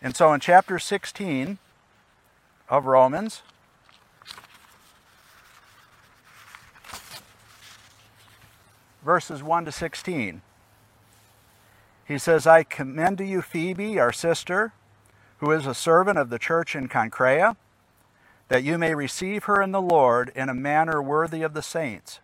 And 0.00 0.14
so 0.14 0.32
in 0.32 0.38
chapter 0.38 0.78
16 0.78 1.58
of 2.68 2.86
Romans, 2.86 3.42
verses 9.04 9.42
1 9.42 9.64
to 9.64 9.72
16. 9.72 10.42
He 12.06 12.18
says, 12.18 12.46
I 12.46 12.62
commend 12.62 13.18
to 13.18 13.24
you 13.24 13.42
Phoebe, 13.42 13.98
our 13.98 14.12
sister, 14.12 14.72
who 15.38 15.50
is 15.50 15.66
a 15.66 15.74
servant 15.74 16.18
of 16.18 16.30
the 16.30 16.38
church 16.38 16.76
in 16.76 16.88
Cenchrea, 16.88 17.56
that 18.48 18.64
you 18.64 18.78
may 18.78 18.94
receive 18.94 19.44
her 19.44 19.60
in 19.60 19.72
the 19.72 19.82
Lord 19.82 20.32
in 20.34 20.48
a 20.48 20.54
manner 20.54 21.02
worthy 21.02 21.42
of 21.42 21.54
the 21.54 21.62
saints, 21.62 22.20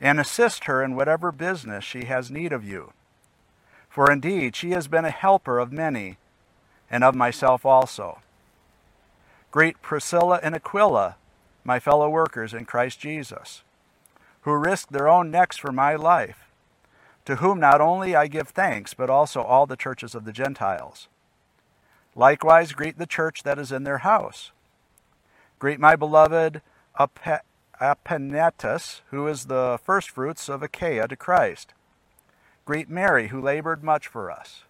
and 0.00 0.20
assist 0.20 0.64
her 0.64 0.82
in 0.82 0.96
whatever 0.96 1.32
business 1.32 1.84
she 1.84 2.04
has 2.04 2.30
need 2.30 2.52
of 2.52 2.64
you. 2.64 2.92
For 3.88 4.10
indeed 4.10 4.54
she 4.56 4.70
has 4.70 4.88
been 4.88 5.04
a 5.04 5.10
helper 5.10 5.58
of 5.58 5.72
many, 5.72 6.18
and 6.90 7.02
of 7.02 7.14
myself 7.14 7.64
also. 7.64 8.20
Greet 9.50 9.80
Priscilla 9.80 10.38
and 10.42 10.54
Aquila, 10.54 11.16
my 11.64 11.80
fellow 11.80 12.08
workers 12.08 12.52
in 12.52 12.64
Christ 12.64 13.00
Jesus 13.00 13.62
who 14.46 14.54
risked 14.54 14.92
their 14.92 15.08
own 15.08 15.28
necks 15.28 15.56
for 15.56 15.72
my 15.72 15.96
life, 15.96 16.48
to 17.24 17.36
whom 17.36 17.58
not 17.58 17.80
only 17.80 18.14
I 18.14 18.28
give 18.28 18.48
thanks, 18.48 18.94
but 18.94 19.10
also 19.10 19.42
all 19.42 19.66
the 19.66 19.76
churches 19.76 20.14
of 20.14 20.24
the 20.24 20.32
Gentiles. 20.32 21.08
Likewise, 22.14 22.70
greet 22.70 22.96
the 22.96 23.06
church 23.06 23.42
that 23.42 23.58
is 23.58 23.72
in 23.72 23.82
their 23.82 23.98
house. 23.98 24.52
Greet 25.58 25.80
my 25.80 25.96
beloved 25.96 26.60
Epaenetus, 27.80 29.00
who 29.10 29.26
is 29.26 29.46
the 29.46 29.78
firstfruits 29.82 30.50
of 30.50 30.62
Achaia 30.62 31.08
to 31.08 31.16
Christ. 31.16 31.72
Greet 32.66 32.90
Mary, 32.90 33.28
who 33.28 33.40
labored 33.40 33.82
much 33.82 34.06
for 34.06 34.30
us. 34.30 34.64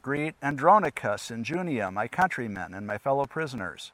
Greet 0.00 0.34
Andronicus 0.42 1.30
and 1.30 1.44
Junia, 1.44 1.90
my 1.90 2.08
countrymen 2.08 2.72
and 2.72 2.86
my 2.86 2.96
fellow 2.96 3.26
prisoners, 3.26 3.92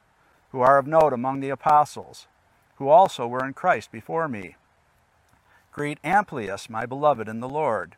who 0.52 0.60
are 0.60 0.78
of 0.78 0.86
note 0.86 1.12
among 1.12 1.40
the 1.40 1.50
apostles, 1.50 2.28
who 2.76 2.88
also 2.88 3.26
were 3.26 3.44
in 3.44 3.52
Christ 3.52 3.90
before 3.90 4.28
me. 4.28 4.54
Greet 5.72 5.98
Amplias, 6.04 6.70
my 6.70 6.86
beloved 6.86 7.28
in 7.28 7.40
the 7.40 7.48
Lord. 7.48 7.96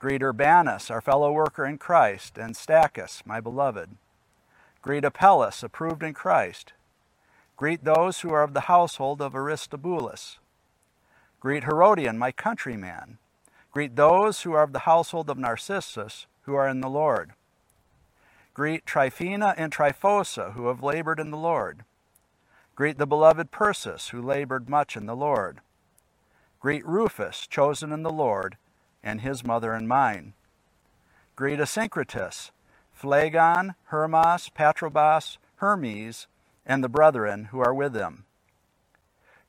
Greet 0.00 0.22
Urbanus, 0.22 0.90
our 0.90 1.00
fellow 1.00 1.32
worker 1.32 1.64
in 1.64 1.78
Christ, 1.78 2.36
and 2.36 2.56
Stachys, 2.56 3.24
my 3.24 3.40
beloved. 3.40 3.90
Greet 4.82 5.04
Apelles, 5.04 5.62
approved 5.62 6.02
in 6.02 6.14
Christ. 6.14 6.72
Greet 7.62 7.84
those 7.84 8.22
who 8.22 8.32
are 8.32 8.42
of 8.42 8.54
the 8.54 8.62
household 8.62 9.22
of 9.22 9.36
Aristobulus. 9.36 10.40
Greet 11.38 11.62
Herodion, 11.62 12.18
my 12.18 12.32
countryman. 12.32 13.18
Greet 13.70 13.94
those 13.94 14.42
who 14.42 14.52
are 14.52 14.64
of 14.64 14.72
the 14.72 14.80
household 14.80 15.30
of 15.30 15.38
Narcissus, 15.38 16.26
who 16.40 16.54
are 16.54 16.66
in 16.66 16.80
the 16.80 16.90
Lord. 16.90 17.34
Greet 18.52 18.84
Tryphena 18.84 19.54
and 19.56 19.70
Tryphosa, 19.70 20.54
who 20.54 20.66
have 20.66 20.82
labored 20.82 21.20
in 21.20 21.30
the 21.30 21.36
Lord. 21.36 21.84
Greet 22.74 22.98
the 22.98 23.06
beloved 23.06 23.52
Persis, 23.52 24.08
who 24.08 24.20
labored 24.20 24.68
much 24.68 24.96
in 24.96 25.06
the 25.06 25.14
Lord. 25.14 25.60
Greet 26.58 26.84
Rufus, 26.84 27.46
chosen 27.46 27.92
in 27.92 28.02
the 28.02 28.10
Lord, 28.10 28.56
and 29.04 29.20
his 29.20 29.44
mother 29.44 29.72
and 29.72 29.86
mine. 29.86 30.32
Greet 31.36 31.60
Asyncritus, 31.60 32.50
Phlegon, 32.92 33.76
Hermas, 33.84 34.50
Patrobas, 34.52 35.38
Hermes, 35.58 36.26
and 36.64 36.82
the 36.82 36.88
brethren 36.88 37.46
who 37.46 37.60
are 37.60 37.74
with 37.74 37.92
them. 37.92 38.24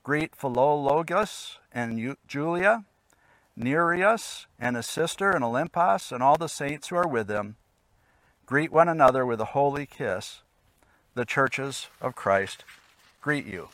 Greet 0.03 0.37
Philologus 0.37 1.57
and 1.71 2.17
Julia, 2.27 2.83
Nereus 3.55 4.47
and 4.59 4.75
his 4.75 4.85
sister, 4.85 5.31
and 5.31 5.43
Olympas, 5.43 6.11
and 6.11 6.21
all 6.21 6.37
the 6.37 6.49
saints 6.49 6.89
who 6.89 6.95
are 6.95 7.07
with 7.07 7.27
them. 7.27 7.55
Greet 8.45 8.71
one 8.71 8.89
another 8.89 9.25
with 9.25 9.39
a 9.39 9.45
holy 9.45 9.85
kiss. 9.85 10.41
The 11.15 11.25
churches 11.25 11.87
of 12.01 12.15
Christ 12.15 12.65
greet 13.21 13.45
you. 13.45 13.69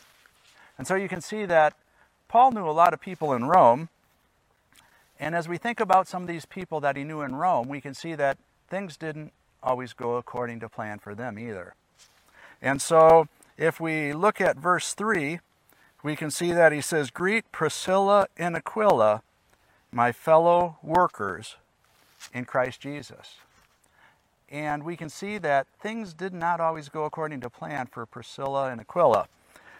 And 0.78 0.86
so 0.86 0.94
you 0.94 1.08
can 1.08 1.20
see 1.20 1.44
that 1.46 1.74
Paul 2.28 2.52
knew 2.52 2.68
a 2.68 2.70
lot 2.70 2.94
of 2.94 3.00
people 3.00 3.32
in 3.32 3.46
Rome. 3.46 3.88
And 5.18 5.34
as 5.34 5.48
we 5.48 5.58
think 5.58 5.80
about 5.80 6.06
some 6.06 6.22
of 6.22 6.28
these 6.28 6.46
people 6.46 6.80
that 6.80 6.96
he 6.96 7.04
knew 7.04 7.22
in 7.22 7.34
Rome, 7.34 7.68
we 7.68 7.80
can 7.80 7.94
see 7.94 8.14
that 8.14 8.38
things 8.68 8.96
didn't 8.96 9.32
always 9.62 9.92
go 9.92 10.16
according 10.16 10.60
to 10.60 10.68
plan 10.68 10.98
for 10.98 11.14
them 11.14 11.38
either. 11.38 11.74
And 12.62 12.80
so 12.80 13.28
if 13.56 13.80
we 13.80 14.12
look 14.12 14.40
at 14.40 14.56
verse 14.56 14.94
3, 14.94 15.40
we 16.02 16.16
can 16.16 16.30
see 16.30 16.52
that 16.52 16.72
he 16.72 16.80
says, 16.80 17.10
Greet 17.10 17.50
Priscilla 17.52 18.26
and 18.36 18.56
Aquila, 18.56 19.22
my 19.92 20.12
fellow 20.12 20.78
workers 20.82 21.56
in 22.32 22.44
Christ 22.44 22.80
Jesus. 22.80 23.36
And 24.50 24.82
we 24.82 24.96
can 24.96 25.08
see 25.08 25.38
that 25.38 25.66
things 25.80 26.12
did 26.12 26.32
not 26.32 26.60
always 26.60 26.88
go 26.88 27.04
according 27.04 27.40
to 27.42 27.50
plan 27.50 27.86
for 27.86 28.06
Priscilla 28.06 28.70
and 28.70 28.80
Aquila. 28.80 29.28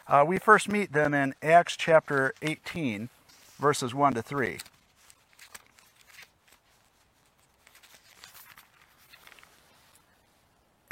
Uh, 0.06 0.24
we 0.26 0.38
first 0.38 0.68
meet 0.68 0.92
them 0.92 1.14
in 1.14 1.34
Acts 1.42 1.76
chapter 1.76 2.34
18, 2.42 3.08
verses 3.58 3.94
1 3.94 4.14
to 4.14 4.22
3. 4.22 4.58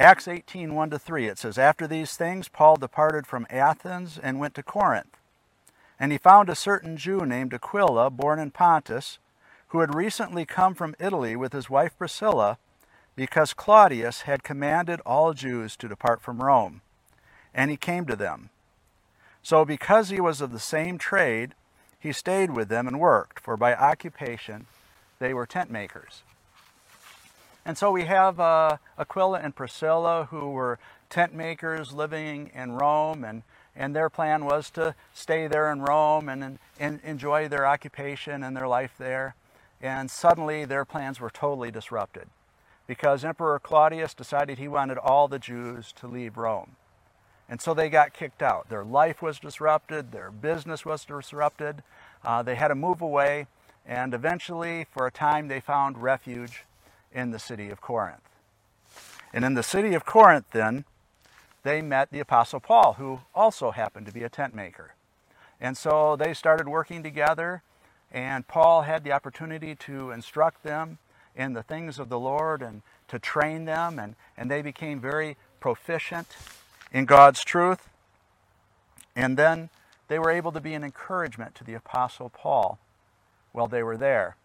Acts 0.00 0.28
18 0.28 0.74
1 0.74 0.90
to 0.90 0.98
3, 0.98 1.26
it 1.26 1.38
says, 1.38 1.58
After 1.58 1.88
these 1.88 2.14
things, 2.16 2.46
Paul 2.46 2.76
departed 2.76 3.26
from 3.26 3.48
Athens 3.50 4.16
and 4.22 4.38
went 4.38 4.54
to 4.54 4.62
Corinth. 4.62 5.16
And 5.98 6.12
he 6.12 6.18
found 6.18 6.48
a 6.48 6.54
certain 6.54 6.96
Jew 6.96 7.26
named 7.26 7.52
Aquila, 7.52 8.10
born 8.10 8.38
in 8.38 8.52
Pontus, 8.52 9.18
who 9.68 9.80
had 9.80 9.96
recently 9.96 10.44
come 10.44 10.74
from 10.74 10.94
Italy 11.00 11.34
with 11.34 11.52
his 11.52 11.68
wife 11.68 11.98
Priscilla, 11.98 12.58
because 13.16 13.52
Claudius 13.52 14.22
had 14.22 14.44
commanded 14.44 15.00
all 15.04 15.34
Jews 15.34 15.76
to 15.76 15.88
depart 15.88 16.22
from 16.22 16.42
Rome. 16.42 16.80
And 17.52 17.68
he 17.68 17.76
came 17.76 18.06
to 18.06 18.14
them. 18.14 18.50
So, 19.42 19.64
because 19.64 20.10
he 20.10 20.20
was 20.20 20.40
of 20.40 20.52
the 20.52 20.60
same 20.60 20.98
trade, 20.98 21.54
he 21.98 22.12
stayed 22.12 22.52
with 22.52 22.68
them 22.68 22.86
and 22.86 23.00
worked, 23.00 23.40
for 23.40 23.56
by 23.56 23.74
occupation 23.74 24.66
they 25.18 25.34
were 25.34 25.46
tent 25.46 25.72
makers. 25.72 26.22
And 27.68 27.76
so 27.76 27.90
we 27.90 28.06
have 28.06 28.40
uh, 28.40 28.78
Aquila 28.98 29.40
and 29.40 29.54
Priscilla, 29.54 30.26
who 30.30 30.52
were 30.52 30.78
tent 31.10 31.34
makers 31.34 31.92
living 31.92 32.50
in 32.54 32.72
Rome, 32.72 33.24
and, 33.24 33.42
and 33.76 33.94
their 33.94 34.08
plan 34.08 34.46
was 34.46 34.70
to 34.70 34.94
stay 35.12 35.48
there 35.48 35.70
in 35.70 35.82
Rome 35.82 36.30
and, 36.30 36.58
and 36.80 36.98
enjoy 37.04 37.46
their 37.46 37.66
occupation 37.66 38.42
and 38.42 38.56
their 38.56 38.66
life 38.66 38.94
there. 38.96 39.34
And 39.82 40.10
suddenly 40.10 40.64
their 40.64 40.86
plans 40.86 41.20
were 41.20 41.28
totally 41.28 41.70
disrupted 41.70 42.28
because 42.86 43.22
Emperor 43.22 43.58
Claudius 43.58 44.14
decided 44.14 44.56
he 44.56 44.66
wanted 44.66 44.96
all 44.96 45.28
the 45.28 45.38
Jews 45.38 45.92
to 46.00 46.06
leave 46.06 46.38
Rome. 46.38 46.76
And 47.50 47.60
so 47.60 47.74
they 47.74 47.90
got 47.90 48.14
kicked 48.14 48.42
out. 48.42 48.70
Their 48.70 48.82
life 48.84 49.20
was 49.20 49.38
disrupted, 49.38 50.10
their 50.10 50.30
business 50.30 50.86
was 50.86 51.04
disrupted. 51.04 51.82
Uh, 52.24 52.42
they 52.42 52.54
had 52.54 52.68
to 52.68 52.74
move 52.74 53.02
away, 53.02 53.46
and 53.84 54.14
eventually, 54.14 54.86
for 54.90 55.06
a 55.06 55.12
time, 55.12 55.48
they 55.48 55.60
found 55.60 55.98
refuge 55.98 56.64
in 57.12 57.30
the 57.30 57.38
city 57.38 57.70
of 57.70 57.80
Corinth. 57.80 58.28
And 59.32 59.44
in 59.44 59.54
the 59.54 59.62
city 59.62 59.94
of 59.94 60.04
Corinth, 60.04 60.46
then, 60.52 60.84
they 61.62 61.82
met 61.82 62.10
the 62.10 62.20
Apostle 62.20 62.60
Paul, 62.60 62.94
who 62.94 63.20
also 63.34 63.72
happened 63.72 64.06
to 64.06 64.12
be 64.12 64.22
a 64.22 64.28
tent 64.28 64.54
maker. 64.54 64.94
And 65.60 65.76
so 65.76 66.16
they 66.16 66.32
started 66.34 66.68
working 66.68 67.02
together, 67.02 67.62
and 68.12 68.46
Paul 68.46 68.82
had 68.82 69.04
the 69.04 69.12
opportunity 69.12 69.74
to 69.74 70.10
instruct 70.10 70.62
them 70.62 70.98
in 71.36 71.52
the 71.52 71.62
things 71.62 71.98
of 71.98 72.08
the 72.08 72.18
Lord 72.18 72.62
and 72.62 72.82
to 73.08 73.18
train 73.18 73.64
them, 73.64 73.98
and, 73.98 74.14
and 74.36 74.50
they 74.50 74.62
became 74.62 75.00
very 75.00 75.36
proficient 75.60 76.36
in 76.92 77.04
God's 77.04 77.44
truth. 77.44 77.88
And 79.14 79.36
then 79.36 79.68
they 80.08 80.18
were 80.18 80.30
able 80.30 80.52
to 80.52 80.60
be 80.60 80.74
an 80.74 80.84
encouragement 80.84 81.54
to 81.56 81.64
the 81.64 81.74
Apostle 81.74 82.30
Paul 82.30 82.78
while 83.52 83.68
they 83.68 83.82
were 83.82 83.96
there. 83.96 84.36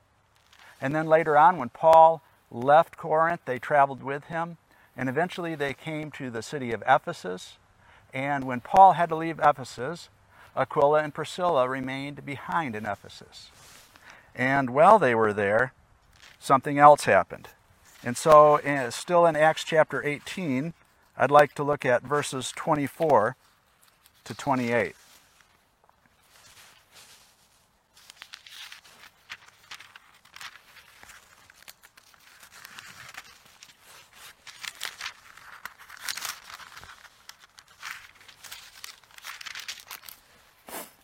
And 0.82 0.93
then 0.93 1.08
later 1.08 1.38
on, 1.38 1.58
when 1.58 1.70
Paul 1.70 2.22
left 2.53 2.95
Corinth, 2.95 3.41
they 3.45 3.60
traveled 3.60 4.03
with 4.03 4.25
him, 4.25 4.57
and 4.95 5.10
eventually 5.10 5.55
they 5.55 5.74
came 5.74 6.12
to 6.12 6.29
the 6.29 6.41
city 6.41 6.72
of 6.72 6.83
Ephesus. 6.88 7.57
And 8.13 8.45
when 8.45 8.62
Paul 8.62 8.93
had 8.93 9.10
to 9.10 9.15
leave 9.15 9.39
Ephesus, 9.43 10.10
Aquila 10.55 11.03
and 11.03 11.13
Priscilla 11.13 11.67
remained 11.67 12.25
behind 12.25 12.75
in 12.75 12.86
Ephesus. 12.86 13.50
And 14.36 14.69
while 14.69 15.00
they 15.00 15.15
were 15.15 15.33
there, 15.33 15.74
something 16.39 16.77
else 16.77 17.05
happened. 17.05 17.50
And 18.03 18.15
so, 18.17 18.57
eh, 18.57 18.89
still 18.89 19.25
in 19.25 19.36
Acts 19.36 19.63
chapter 19.63 20.03
18, 20.05 20.74
I'd 21.17 21.31
like 21.31 21.53
to 21.55 21.63
look 21.63 21.86
at 21.86 22.03
verses 22.03 22.51
24 22.55 23.36
to 24.25 24.33
28. 24.33 24.88
It 24.88 24.95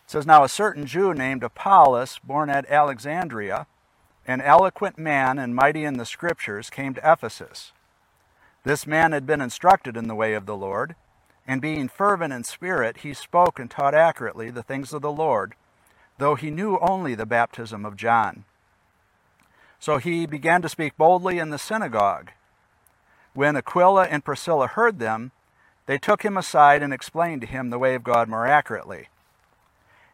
says, 0.10 0.26
Now 0.26 0.44
a 0.44 0.50
certain 0.50 0.88
Jew 0.88 1.14
named 1.14 1.44
Apollos, 1.44 2.20
born 2.24 2.50
at 2.50 2.68
Alexandria, 2.68 3.68
an 4.26 4.42
eloquent 4.42 4.98
man 4.98 5.38
and 5.38 5.54
mighty 5.54 5.86
in 5.86 5.98
the 5.98 6.06
Scriptures, 6.06 6.72
came 6.72 6.96
to 6.96 7.12
Ephesus. 7.12 7.74
This 8.64 8.88
man 8.88 9.12
had 9.12 9.28
been 9.28 9.40
instructed 9.40 9.96
in 9.96 10.08
the 10.08 10.16
way 10.16 10.34
of 10.34 10.48
the 10.48 10.58
Lord, 10.58 10.96
and 11.46 11.62
being 11.62 11.88
fervent 11.88 12.34
in 12.34 12.44
spirit, 12.44 12.98
he 12.98 13.14
spoke 13.14 13.60
and 13.60 13.70
taught 13.70 13.94
accurately 13.94 14.50
the 14.50 14.64
things 14.64 14.94
of 14.94 15.04
the 15.04 15.12
Lord, 15.12 15.54
though 16.18 16.34
he 16.34 16.50
knew 16.50 16.80
only 16.80 17.14
the 17.14 17.28
baptism 17.28 17.86
of 17.86 17.96
John. 17.96 18.46
So 19.80 19.98
he 19.98 20.26
began 20.26 20.64
to 20.64 20.70
speak 20.70 20.98
boldly 20.98 21.38
in 21.38 21.52
the 21.52 21.60
synagogue. 21.60 22.32
When 23.36 23.56
Aquila 23.56 24.06
and 24.06 24.26
Priscilla 24.26 24.66
heard 24.66 24.98
them, 24.98 25.34
they 25.86 26.00
took 26.00 26.24
him 26.24 26.36
aside 26.36 26.82
and 26.82 26.92
explained 26.92 27.42
to 27.42 27.48
him 27.48 27.70
the 27.70 27.78
way 27.78 27.94
of 27.94 28.04
God 28.04 28.28
more 28.28 28.48
accurately. 28.48 29.10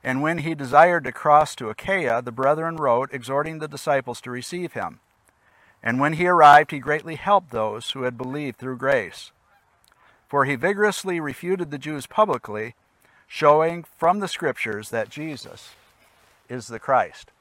And 0.05 0.21
when 0.21 0.37
he 0.37 0.53
desired 0.53 1.03
to 1.05 1.11
cross 1.11 1.55
to 1.55 1.69
Achaia, 1.69 2.21
the 2.21 2.31
brethren 2.31 2.77
wrote, 2.77 3.09
exhorting 3.11 3.57
the 3.57 3.67
disciples 3.67 4.21
to 4.21 4.29
receive 4.29 4.73
him. 4.73 4.99
And 5.81 5.99
when 5.99 6.13
he 6.13 6.27
arrived, 6.27 6.69
he 6.69 6.77
greatly 6.77 7.15
helped 7.15 7.49
those 7.49 7.89
who 7.89 8.03
had 8.03 8.15
believed 8.15 8.57
through 8.59 8.77
grace. 8.77 9.31
For 10.29 10.45
he 10.45 10.53
vigorously 10.53 11.19
refuted 11.19 11.71
the 11.71 11.79
Jews 11.79 12.05
publicly, 12.05 12.75
showing 13.27 13.83
from 13.97 14.19
the 14.19 14.27
Scriptures 14.27 14.91
that 14.91 15.09
Jesus 15.09 15.71
is 16.49 16.67
the 16.67 16.79
Christ. 16.79 17.31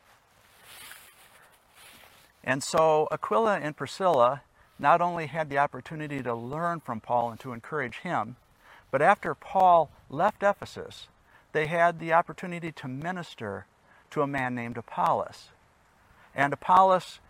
And 2.43 2.63
so 2.63 3.09
Aquila 3.13 3.59
and 3.59 3.77
Priscilla 3.77 4.41
not 4.79 5.03
only 5.03 5.27
had 5.27 5.51
the 5.51 5.59
opportunity 5.59 6.23
to 6.23 6.35
learn 6.35 6.81
from 6.81 7.01
Paul 7.01 7.29
and 7.31 7.41
to 7.41 7.53
encourage 7.53 7.99
him, 7.99 8.37
but 8.91 9.03
after 9.03 9.35
Paul 9.35 9.91
left 10.09 10.43
Ephesus, 10.43 11.09
they 11.55 11.67
had 11.67 12.01
the 12.01 12.13
opportunity 12.13 12.73
to 12.73 12.89
minister 12.89 13.67
to 14.11 14.23
a 14.23 14.27
man 14.27 14.57
named 14.57 14.77
Apollos. 14.77 15.51
And 16.35 16.53
Apollos 16.53 17.21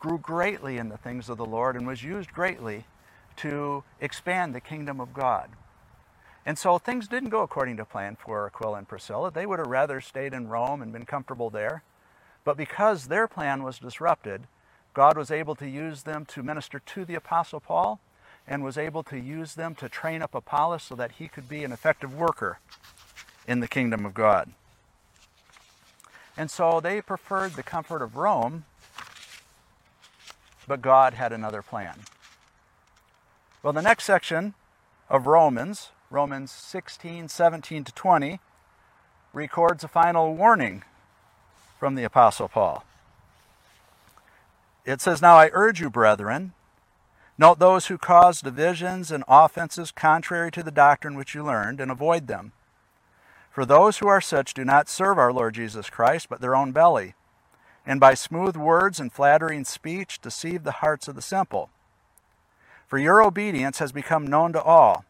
grew 0.00 0.18
greatly 0.18 0.78
in 0.78 0.88
the 0.88 0.96
things 0.96 1.28
of 1.28 1.36
the 1.36 1.44
Lord 1.44 1.76
and 1.76 1.86
was 1.86 2.02
used 2.02 2.32
greatly 2.32 2.86
to 3.36 3.84
expand 4.00 4.54
the 4.54 4.60
kingdom 4.60 5.00
of 5.00 5.12
God. 5.12 5.50
And 6.46 6.58
so 6.58 6.78
things 6.78 7.08
didn't 7.08 7.28
go 7.28 7.42
according 7.42 7.76
to 7.76 7.84
plan 7.84 8.16
for 8.16 8.46
Aquila 8.46 8.78
and 8.78 8.88
Priscilla. 8.88 9.30
They 9.30 9.44
would 9.44 9.58
have 9.58 9.68
rather 9.68 10.00
stayed 10.00 10.32
in 10.32 10.48
Rome 10.48 10.80
and 10.80 10.90
been 10.90 11.04
comfortable 11.04 11.50
there. 11.50 11.82
But 12.42 12.56
because 12.56 13.08
their 13.08 13.28
plan 13.28 13.62
was 13.62 13.78
disrupted, 13.78 14.46
God 14.94 15.18
was 15.18 15.30
able 15.30 15.54
to 15.56 15.68
use 15.68 16.04
them 16.04 16.24
to 16.26 16.42
minister 16.42 16.78
to 16.78 17.04
the 17.04 17.16
Apostle 17.16 17.60
Paul 17.60 18.00
and 18.46 18.64
was 18.64 18.78
able 18.78 19.02
to 19.04 19.18
use 19.18 19.54
them 19.54 19.74
to 19.74 19.90
train 19.90 20.22
up 20.22 20.34
Apollos 20.34 20.84
so 20.84 20.94
that 20.94 21.12
he 21.12 21.28
could 21.28 21.50
be 21.50 21.64
an 21.64 21.72
effective 21.72 22.14
worker 22.14 22.60
in 23.46 23.60
the 23.60 23.68
kingdom 23.68 24.04
of 24.04 24.14
God. 24.14 24.50
And 26.36 26.50
so 26.50 26.80
they 26.80 27.00
preferred 27.00 27.52
the 27.52 27.62
comfort 27.62 28.02
of 28.02 28.16
Rome 28.16 28.64
but 30.66 30.82
God 30.82 31.14
had 31.14 31.32
another 31.32 31.62
plan. 31.62 32.00
Well, 33.62 33.72
the 33.72 33.82
next 33.82 34.04
section 34.04 34.54
of 35.08 35.26
Romans, 35.26 35.90
Romans 36.10 36.50
16, 36.50 37.28
17 37.28 37.84
to 37.84 37.92
20, 37.92 38.40
records 39.32 39.84
a 39.84 39.88
final 39.88 40.34
warning 40.34 40.84
from 41.78 41.94
the 41.94 42.04
Apostle 42.04 42.48
Paul. 42.48 42.84
It 44.84 45.00
says, 45.00 45.22
Now 45.22 45.36
I 45.36 45.50
urge 45.52 45.80
you, 45.80 45.90
brethren, 45.90 46.52
note 47.38 47.58
those 47.58 47.86
who 47.86 47.98
cause 47.98 48.40
divisions 48.40 49.10
and 49.10 49.24
offenses 49.26 49.90
contrary 49.90 50.50
to 50.52 50.62
the 50.62 50.70
doctrine 50.70 51.16
which 51.16 51.34
you 51.34 51.42
learned, 51.42 51.80
and 51.80 51.90
avoid 51.90 52.26
them. 52.26 52.52
For 53.54 53.64
those 53.64 53.98
who 53.98 54.08
are 54.08 54.20
such 54.20 54.52
do 54.52 54.66
not 54.66 54.88
serve 54.88 55.16
our 55.16 55.32
Lord 55.32 55.54
Jesus 55.54 55.88
Christ, 55.88 56.28
but 56.28 56.42
their 56.42 56.56
own 56.56 56.72
belly 56.72 57.14
and 57.86 58.00
by 58.00 58.14
smooth 58.14 58.56
words 58.56 58.98
and 58.98 59.12
flattering 59.12 59.64
speech 59.64 60.20
deceive 60.20 60.64
the 60.64 60.72
hearts 60.72 61.08
of 61.08 61.14
the 61.14 61.22
simple. 61.22 61.70
For 62.86 62.98
your 62.98 63.22
obedience 63.22 63.78
has 63.78 63.92
become 63.92 64.26
known 64.26 64.52
to 64.52 64.62
all. 64.62 65.04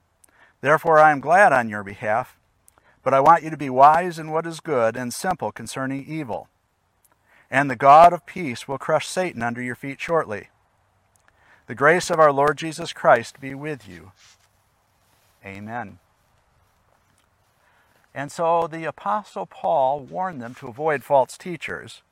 Therefore 0.60 0.98
I 0.98 1.12
am 1.12 1.20
glad 1.20 1.52
on 1.52 1.68
your 1.68 1.84
behalf, 1.84 2.36
but 3.02 3.14
I 3.14 3.20
want 3.20 3.42
you 3.42 3.50
to 3.50 3.56
be 3.56 3.70
wise 3.70 4.18
in 4.18 4.30
what 4.30 4.46
is 4.46 4.60
good 4.60 4.96
and 4.96 5.12
simple 5.12 5.52
concerning 5.52 6.04
evil. 6.06 6.48
And 7.50 7.70
the 7.70 7.76
God 7.76 8.12
of 8.12 8.26
peace 8.26 8.66
will 8.66 8.78
crush 8.78 9.06
Satan 9.06 9.42
under 9.42 9.62
your 9.62 9.76
feet 9.76 10.00
shortly. 10.00 10.48
The 11.66 11.74
grace 11.74 12.10
of 12.10 12.18
our 12.18 12.32
Lord 12.32 12.58
Jesus 12.58 12.92
Christ 12.92 13.40
be 13.40 13.54
with 13.54 13.88
you. 13.88 14.12
Amen. 15.44 15.98
And 18.14 18.30
so 18.30 18.66
the 18.66 18.84
Apostle 18.84 19.46
Paul 19.46 20.00
warned 20.00 20.40
them 20.40 20.54
to 20.56 20.68
avoid 20.68 21.02
false 21.02 21.36
teachers 21.36 22.02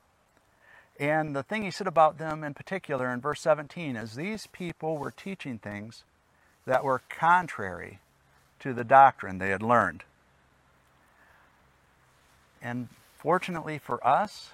and 1.02 1.34
the 1.34 1.42
thing 1.42 1.62
he 1.62 1.70
said 1.70 1.86
about 1.86 2.18
them 2.18 2.44
in 2.44 2.54
particular 2.54 3.12
in 3.12 3.20
verse 3.20 3.40
17 3.40 3.96
is 3.96 4.14
these 4.14 4.46
people 4.48 4.98
were 4.98 5.10
teaching 5.10 5.58
things 5.58 6.04
that 6.66 6.84
were 6.84 7.02
contrary 7.08 7.98
to 8.60 8.72
the 8.72 8.84
doctrine 8.84 9.38
they 9.38 9.48
had 9.48 9.62
learned. 9.62 10.04
And 12.60 12.88
fortunately 13.18 13.78
for 13.78 14.06
us, 14.06 14.50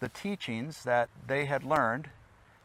the 0.00 0.10
teachings 0.10 0.84
that 0.84 1.08
they 1.26 1.46
had 1.46 1.64
learned 1.64 2.10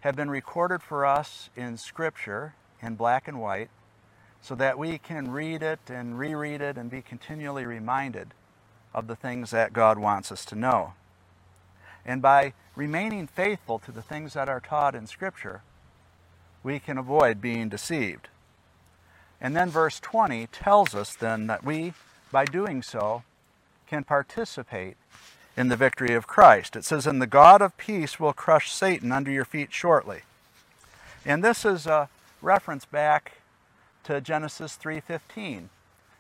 have 0.01 0.15
been 0.15 0.29
recorded 0.29 0.81
for 0.81 1.05
us 1.05 1.49
in 1.55 1.77
Scripture 1.77 2.55
in 2.81 2.95
black 2.95 3.27
and 3.27 3.39
white 3.39 3.69
so 4.41 4.55
that 4.55 4.77
we 4.77 4.97
can 4.97 5.31
read 5.31 5.63
it 5.63 5.79
and 5.87 6.19
reread 6.19 6.61
it 6.61 6.77
and 6.77 6.89
be 6.89 7.01
continually 7.01 7.65
reminded 7.65 8.33
of 8.93 9.07
the 9.07 9.15
things 9.15 9.51
that 9.51 9.73
God 9.73 9.97
wants 9.97 10.31
us 10.31 10.45
to 10.45 10.55
know. 10.55 10.93
And 12.05 12.21
by 12.21 12.53
remaining 12.75 13.27
faithful 13.27 13.79
to 13.79 13.91
the 13.91 14.01
things 14.01 14.33
that 14.33 14.47
are 14.47 14.59
taught 14.59 14.95
in 14.95 15.07
Scripture, 15.07 15.61
we 16.63 16.79
can 16.79 16.97
avoid 16.97 17.41
being 17.41 17.69
deceived. 17.69 18.29
And 19.41 19.55
then 19.55 19.69
verse 19.69 19.99
20 19.99 20.47
tells 20.47 20.95
us 20.95 21.15
then 21.15 21.47
that 21.47 21.63
we, 21.63 21.93
by 22.31 22.45
doing 22.45 22.81
so, 22.81 23.23
can 23.87 24.03
participate 24.03 24.97
in 25.57 25.69
the 25.69 25.75
victory 25.75 26.13
of 26.13 26.27
Christ. 26.27 26.75
It 26.75 26.85
says, 26.85 27.07
And 27.07 27.21
the 27.21 27.27
God 27.27 27.61
of 27.61 27.77
peace 27.77 28.19
will 28.19 28.33
crush 28.33 28.71
Satan 28.71 29.11
under 29.11 29.31
your 29.31 29.45
feet 29.45 29.71
shortly. 29.71 30.21
And 31.25 31.43
this 31.43 31.65
is 31.65 31.87
a 31.87 32.09
reference 32.41 32.85
back 32.85 33.33
to 34.05 34.21
Genesis 34.21 34.75
3:15. 34.77 35.69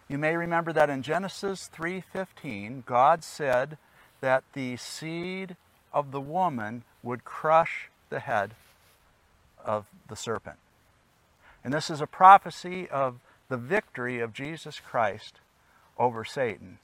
You 0.07 0.17
may 0.17 0.35
remember 0.35 0.71
that 0.73 0.89
in 0.89 1.01
Genesis 1.01 1.67
3:15, 1.67 2.83
God 2.85 3.23
said 3.23 3.77
that 4.21 4.43
the 4.53 4.77
seed 4.77 5.55
of 5.93 6.11
the 6.11 6.21
woman 6.21 6.83
would 7.01 7.23
crush 7.23 7.89
the 8.09 8.19
head 8.19 8.55
of 9.63 9.87
the 10.07 10.15
serpent. 10.15 10.59
And 11.63 11.73
this 11.73 11.89
is 11.89 12.01
a 12.01 12.07
prophecy 12.07 12.89
of 12.89 13.19
the 13.47 13.57
victory 13.57 14.19
of 14.19 14.33
Jesus 14.33 14.79
Christ 14.79 15.39
over 15.97 16.23
Satan. 16.23 16.79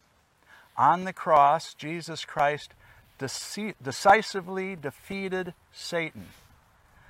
On 0.78 1.04
the 1.04 1.14
cross, 1.14 1.74
Jesus 1.74 2.26
Christ 2.26 2.74
decisively 3.18 4.76
defeated 4.76 5.54
Satan 5.72 6.30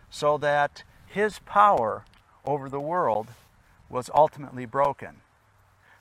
so 0.10 0.38
that 0.38 0.84
his 1.08 1.40
power 1.40 2.04
over 2.44 2.68
the 2.68 2.82
world 2.82 3.30
was 3.92 4.10
ultimately 4.14 4.66
broken. 4.66 5.18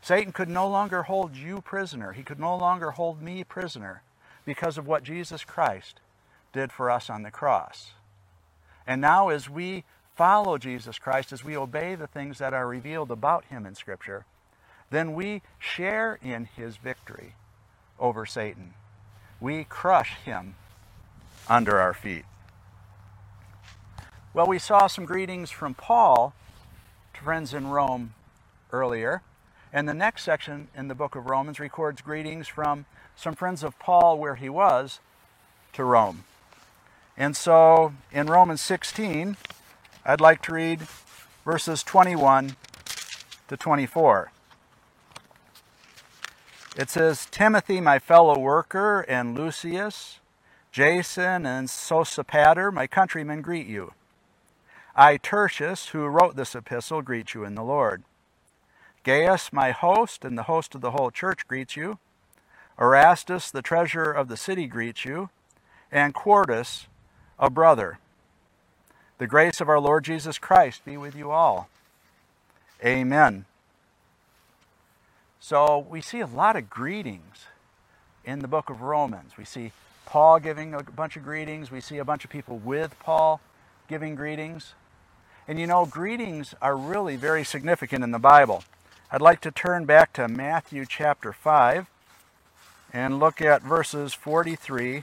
Satan 0.00 0.33
could 0.33 0.48
no 0.48 0.66
longer 0.68 1.03
hold 1.03 1.37
you 1.37 1.61
prisoner. 1.61 2.12
He 2.12 2.22
could 2.22 2.40
no 2.40 2.57
longer 2.57 2.92
hold 2.92 3.20
me 3.20 3.44
prisoner 3.44 4.03
because 4.44 4.79
of 4.79 4.87
what 4.87 5.03
Jesus 5.03 5.44
Christ 5.44 6.00
did 6.53 6.72
for 6.72 6.90
us 6.90 7.11
on 7.11 7.22
the 7.22 7.31
cross. 7.31 7.92
And 8.87 9.00
now, 9.00 9.29
as 9.29 9.50
we 9.50 9.85
follow 10.16 10.57
Jesus 10.59 10.98
Christ, 10.98 11.33
as 11.33 11.44
we 11.44 11.57
obey 11.57 11.94
the 11.94 12.07
things 12.07 12.38
that 12.38 12.55
are 12.55 12.66
revealed 12.66 13.11
about 13.11 13.44
him 13.46 13.66
in 13.66 13.74
Scripture, 13.74 14.24
then 14.90 15.14
we 15.14 15.42
share 15.59 16.18
in 16.22 16.46
his 16.46 16.76
victory 16.76 17.35
over 17.98 18.24
Satan. 18.26 18.74
We 19.40 19.64
crush 19.64 20.16
him 20.24 20.55
under 21.48 21.79
our 21.79 21.94
feet. 21.94 22.24
Well, 24.33 24.46
we 24.46 24.59
saw 24.59 24.87
some 24.87 25.05
greetings 25.05 25.50
from 25.50 25.74
Paul 25.74 26.35
friends 27.20 27.52
in 27.52 27.68
Rome 27.68 28.14
earlier. 28.72 29.22
And 29.72 29.88
the 29.88 29.94
next 29.94 30.24
section 30.24 30.68
in 30.76 30.88
the 30.88 30.94
book 30.94 31.14
of 31.14 31.26
Romans 31.26 31.61
records 31.61 32.00
greetings 32.00 32.48
from 32.48 32.87
some 33.14 33.35
friends 33.35 33.62
of 33.62 33.78
Paul 33.78 34.18
where 34.18 34.37
he 34.37 34.48
was 34.48 35.00
to 35.74 35.85
Rome. 35.85 36.24
And 37.16 37.37
so 37.37 37.92
in 38.11 38.26
Romans 38.26 38.61
16, 38.62 39.37
I'd 40.04 40.20
like 40.20 40.42
to 40.42 40.52
read 40.52 40.80
verses 41.44 41.83
21 41.83 42.56
to 43.48 43.56
24. 43.56 44.33
It 46.76 46.88
says, 46.88 47.26
Timothy, 47.30 47.80
my 47.80 47.98
fellow 47.98 48.38
worker, 48.38 49.00
and 49.02 49.37
Lucius, 49.37 50.20
Jason, 50.72 51.44
and 51.44 51.68
Sosipater, 51.68 52.72
my 52.72 52.87
countrymen, 52.87 53.42
greet 53.42 53.66
you. 53.66 53.92
I, 55.00 55.16
Tertius, 55.16 55.88
who 55.88 56.04
wrote 56.04 56.36
this 56.36 56.54
epistle, 56.54 57.00
greet 57.00 57.32
you 57.32 57.42
in 57.42 57.54
the 57.54 57.62
Lord. 57.62 58.02
Gaius, 59.02 59.50
my 59.50 59.70
host, 59.70 60.26
and 60.26 60.36
the 60.36 60.42
host 60.42 60.74
of 60.74 60.82
the 60.82 60.90
whole 60.90 61.10
church, 61.10 61.48
greets 61.48 61.74
you. 61.74 61.98
Erastus, 62.78 63.50
the 63.50 63.62
treasurer 63.62 64.12
of 64.12 64.28
the 64.28 64.36
city, 64.36 64.66
greets 64.66 65.06
you. 65.06 65.30
And 65.90 66.12
Quartus, 66.12 66.86
a 67.38 67.48
brother. 67.48 67.98
The 69.16 69.26
grace 69.26 69.58
of 69.58 69.70
our 69.70 69.80
Lord 69.80 70.04
Jesus 70.04 70.36
Christ 70.36 70.84
be 70.84 70.98
with 70.98 71.16
you 71.16 71.30
all. 71.30 71.70
Amen. 72.84 73.46
So 75.40 75.78
we 75.88 76.02
see 76.02 76.20
a 76.20 76.26
lot 76.26 76.56
of 76.56 76.68
greetings 76.68 77.46
in 78.22 78.40
the 78.40 78.48
book 78.48 78.68
of 78.68 78.82
Romans. 78.82 79.38
We 79.38 79.46
see 79.46 79.72
Paul 80.04 80.40
giving 80.40 80.74
a 80.74 80.82
bunch 80.82 81.16
of 81.16 81.24
greetings. 81.24 81.70
We 81.70 81.80
see 81.80 81.96
a 81.96 82.04
bunch 82.04 82.26
of 82.26 82.30
people 82.30 82.58
with 82.58 82.98
Paul 83.00 83.40
giving 83.88 84.14
greetings. 84.14 84.74
And 85.50 85.58
you 85.58 85.66
know, 85.66 85.84
greetings 85.84 86.54
are 86.62 86.76
really 86.76 87.16
very 87.16 87.42
significant 87.42 88.04
in 88.04 88.12
the 88.12 88.20
Bible. 88.20 88.62
I'd 89.10 89.20
like 89.20 89.40
to 89.40 89.50
turn 89.50 89.84
back 89.84 90.12
to 90.12 90.28
Matthew 90.28 90.86
chapter 90.88 91.32
5 91.32 91.88
and 92.92 93.18
look 93.18 93.42
at 93.42 93.60
verses 93.60 94.14
43 94.14 95.02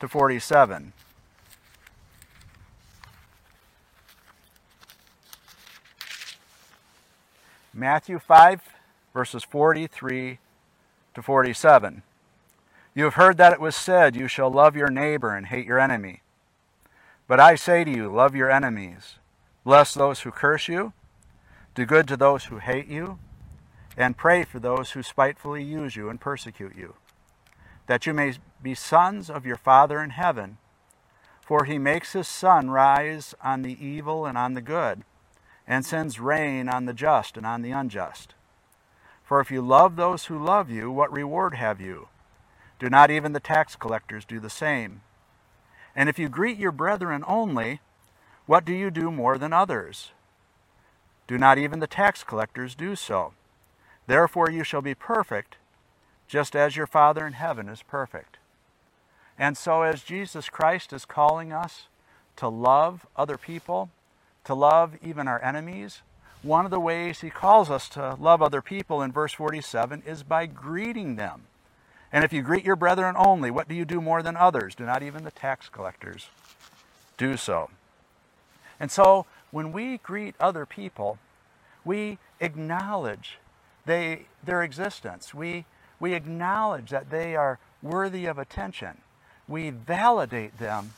to 0.00 0.08
47. 0.08 0.94
Matthew 7.74 8.18
5, 8.18 8.60
verses 9.12 9.44
43 9.44 10.38
to 11.14 11.22
47. 11.22 12.02
You 12.94 13.04
have 13.04 13.14
heard 13.14 13.36
that 13.36 13.52
it 13.52 13.60
was 13.60 13.76
said, 13.76 14.16
You 14.16 14.28
shall 14.28 14.50
love 14.50 14.74
your 14.74 14.88
neighbor 14.88 15.36
and 15.36 15.44
hate 15.44 15.66
your 15.66 15.78
enemy. 15.78 16.22
But 17.30 17.38
I 17.38 17.54
say 17.54 17.84
to 17.84 17.90
you, 17.92 18.12
love 18.12 18.34
your 18.34 18.50
enemies, 18.50 19.14
bless 19.62 19.94
those 19.94 20.22
who 20.22 20.32
curse 20.32 20.66
you, 20.66 20.94
do 21.76 21.86
good 21.86 22.08
to 22.08 22.16
those 22.16 22.46
who 22.46 22.58
hate 22.58 22.88
you, 22.88 23.20
and 23.96 24.16
pray 24.16 24.42
for 24.42 24.58
those 24.58 24.90
who 24.90 25.04
spitefully 25.04 25.62
use 25.62 25.94
you 25.94 26.08
and 26.08 26.20
persecute 26.20 26.74
you, 26.76 26.96
that 27.86 28.04
you 28.04 28.12
may 28.12 28.34
be 28.60 28.74
sons 28.74 29.30
of 29.30 29.46
your 29.46 29.56
Father 29.56 30.02
in 30.02 30.10
heaven. 30.10 30.58
For 31.40 31.66
he 31.66 31.78
makes 31.78 32.14
his 32.14 32.26
sun 32.26 32.68
rise 32.68 33.32
on 33.40 33.62
the 33.62 33.78
evil 33.80 34.26
and 34.26 34.36
on 34.36 34.54
the 34.54 34.60
good, 34.60 35.04
and 35.68 35.86
sends 35.86 36.18
rain 36.18 36.68
on 36.68 36.86
the 36.86 36.92
just 36.92 37.36
and 37.36 37.46
on 37.46 37.62
the 37.62 37.70
unjust. 37.70 38.34
For 39.22 39.40
if 39.40 39.52
you 39.52 39.62
love 39.62 39.94
those 39.94 40.24
who 40.24 40.44
love 40.44 40.68
you, 40.68 40.90
what 40.90 41.12
reward 41.12 41.54
have 41.54 41.80
you? 41.80 42.08
Do 42.80 42.90
not 42.90 43.08
even 43.08 43.34
the 43.34 43.38
tax 43.38 43.76
collectors 43.76 44.24
do 44.24 44.40
the 44.40 44.50
same? 44.50 45.02
And 45.94 46.08
if 46.08 46.18
you 46.18 46.28
greet 46.28 46.58
your 46.58 46.72
brethren 46.72 47.24
only, 47.26 47.80
what 48.46 48.64
do 48.64 48.72
you 48.72 48.90
do 48.90 49.10
more 49.10 49.38
than 49.38 49.52
others? 49.52 50.12
Do 51.26 51.38
not 51.38 51.58
even 51.58 51.80
the 51.80 51.86
tax 51.86 52.24
collectors 52.24 52.74
do 52.74 52.96
so? 52.96 53.32
Therefore 54.06 54.50
you 54.50 54.64
shall 54.64 54.82
be 54.82 54.94
perfect, 54.94 55.56
just 56.26 56.56
as 56.56 56.76
your 56.76 56.86
Father 56.86 57.26
in 57.26 57.34
heaven 57.34 57.68
is 57.68 57.82
perfect. 57.82 58.38
And 59.38 59.56
so, 59.56 59.82
as 59.82 60.02
Jesus 60.02 60.48
Christ 60.48 60.92
is 60.92 61.04
calling 61.04 61.52
us 61.52 61.84
to 62.36 62.48
love 62.48 63.06
other 63.16 63.38
people, 63.38 63.90
to 64.44 64.54
love 64.54 64.96
even 65.02 65.28
our 65.28 65.42
enemies, 65.42 66.02
one 66.42 66.64
of 66.64 66.70
the 66.70 66.80
ways 66.80 67.20
he 67.20 67.30
calls 67.30 67.70
us 67.70 67.88
to 67.90 68.16
love 68.18 68.42
other 68.42 68.62
people 68.62 69.02
in 69.02 69.12
verse 69.12 69.32
47 69.32 70.02
is 70.06 70.22
by 70.22 70.46
greeting 70.46 71.16
them. 71.16 71.42
And 72.12 72.24
if 72.24 72.32
you 72.32 72.42
greet 72.42 72.64
your 72.64 72.76
brethren 72.76 73.14
only, 73.16 73.50
what 73.50 73.68
do 73.68 73.74
you 73.74 73.84
do 73.84 74.00
more 74.00 74.22
than 74.22 74.36
others? 74.36 74.74
Do 74.74 74.84
not 74.84 75.02
even 75.02 75.24
the 75.24 75.30
tax 75.30 75.68
collectors 75.68 76.28
do 77.16 77.36
so. 77.36 77.70
And 78.80 78.90
so, 78.90 79.26
when 79.50 79.72
we 79.72 79.98
greet 79.98 80.34
other 80.40 80.64
people, 80.64 81.18
we 81.84 82.18
acknowledge 82.40 83.38
they, 83.84 84.26
their 84.42 84.62
existence. 84.62 85.34
We, 85.34 85.66
we 85.98 86.14
acknowledge 86.14 86.90
that 86.90 87.10
they 87.10 87.36
are 87.36 87.58
worthy 87.82 88.26
of 88.26 88.38
attention. 88.38 88.98
We 89.46 89.70
validate 89.70 90.58
them 90.58 90.92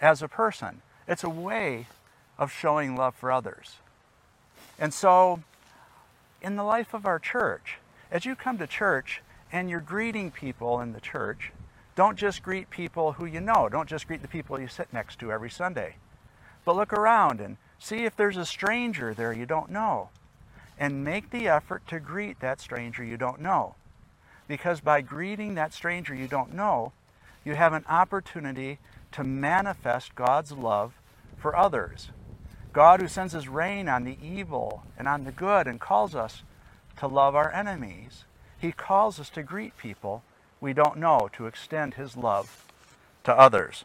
as 0.00 0.22
a 0.22 0.28
person. 0.28 0.82
It's 1.08 1.24
a 1.24 1.30
way 1.30 1.86
of 2.38 2.52
showing 2.52 2.96
love 2.96 3.14
for 3.14 3.32
others. 3.32 3.76
And 4.78 4.94
so, 4.94 5.42
in 6.40 6.56
the 6.56 6.64
life 6.64 6.94
of 6.94 7.06
our 7.06 7.18
church, 7.18 7.78
as 8.10 8.24
you 8.24 8.34
come 8.34 8.58
to 8.58 8.66
church, 8.66 9.22
and 9.52 9.68
you're 9.68 9.80
greeting 9.80 10.30
people 10.30 10.80
in 10.80 10.92
the 10.92 11.00
church, 11.00 11.52
don't 11.94 12.18
just 12.18 12.42
greet 12.42 12.70
people 12.70 13.12
who 13.12 13.26
you 13.26 13.40
know. 13.40 13.68
Don't 13.68 13.88
just 13.88 14.08
greet 14.08 14.22
the 14.22 14.28
people 14.28 14.58
you 14.58 14.66
sit 14.66 14.92
next 14.92 15.18
to 15.18 15.30
every 15.30 15.50
Sunday. 15.50 15.96
But 16.64 16.76
look 16.76 16.92
around 16.92 17.40
and 17.40 17.58
see 17.78 18.04
if 18.04 18.16
there's 18.16 18.38
a 18.38 18.46
stranger 18.46 19.12
there 19.12 19.32
you 19.32 19.44
don't 19.44 19.70
know. 19.70 20.08
And 20.78 21.04
make 21.04 21.30
the 21.30 21.48
effort 21.48 21.86
to 21.88 22.00
greet 22.00 22.40
that 22.40 22.60
stranger 22.60 23.04
you 23.04 23.18
don't 23.18 23.40
know. 23.40 23.74
Because 24.48 24.80
by 24.80 25.02
greeting 25.02 25.54
that 25.54 25.74
stranger 25.74 26.14
you 26.14 26.26
don't 26.26 26.54
know, 26.54 26.92
you 27.44 27.54
have 27.54 27.74
an 27.74 27.84
opportunity 27.88 28.78
to 29.12 29.22
manifest 29.22 30.14
God's 30.14 30.52
love 30.52 30.94
for 31.36 31.54
others. 31.54 32.08
God 32.72 33.02
who 33.02 33.08
sends 33.08 33.34
his 33.34 33.48
rain 33.48 33.88
on 33.88 34.04
the 34.04 34.16
evil 34.22 34.82
and 34.98 35.06
on 35.06 35.24
the 35.24 35.32
good 35.32 35.66
and 35.66 35.78
calls 35.78 36.14
us 36.14 36.42
to 36.98 37.06
love 37.06 37.34
our 37.34 37.52
enemies. 37.52 38.24
He 38.62 38.70
calls 38.70 39.18
us 39.18 39.28
to 39.30 39.42
greet 39.42 39.76
people 39.76 40.22
we 40.60 40.72
don't 40.72 40.96
know, 40.96 41.28
to 41.32 41.46
extend 41.46 41.94
His 41.94 42.16
love 42.16 42.64
to 43.24 43.36
others. 43.36 43.84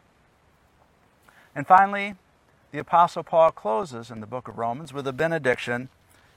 And 1.56 1.66
finally, 1.66 2.14
the 2.72 2.78
Apostle 2.78 3.24
Paul 3.24 3.50
closes 3.50 4.12
in 4.12 4.20
the 4.20 4.28
book 4.28 4.48
of 4.48 4.60
Romans 4.60 4.94
with 4.94 5.08
a 5.08 5.14
benediction 5.14 5.90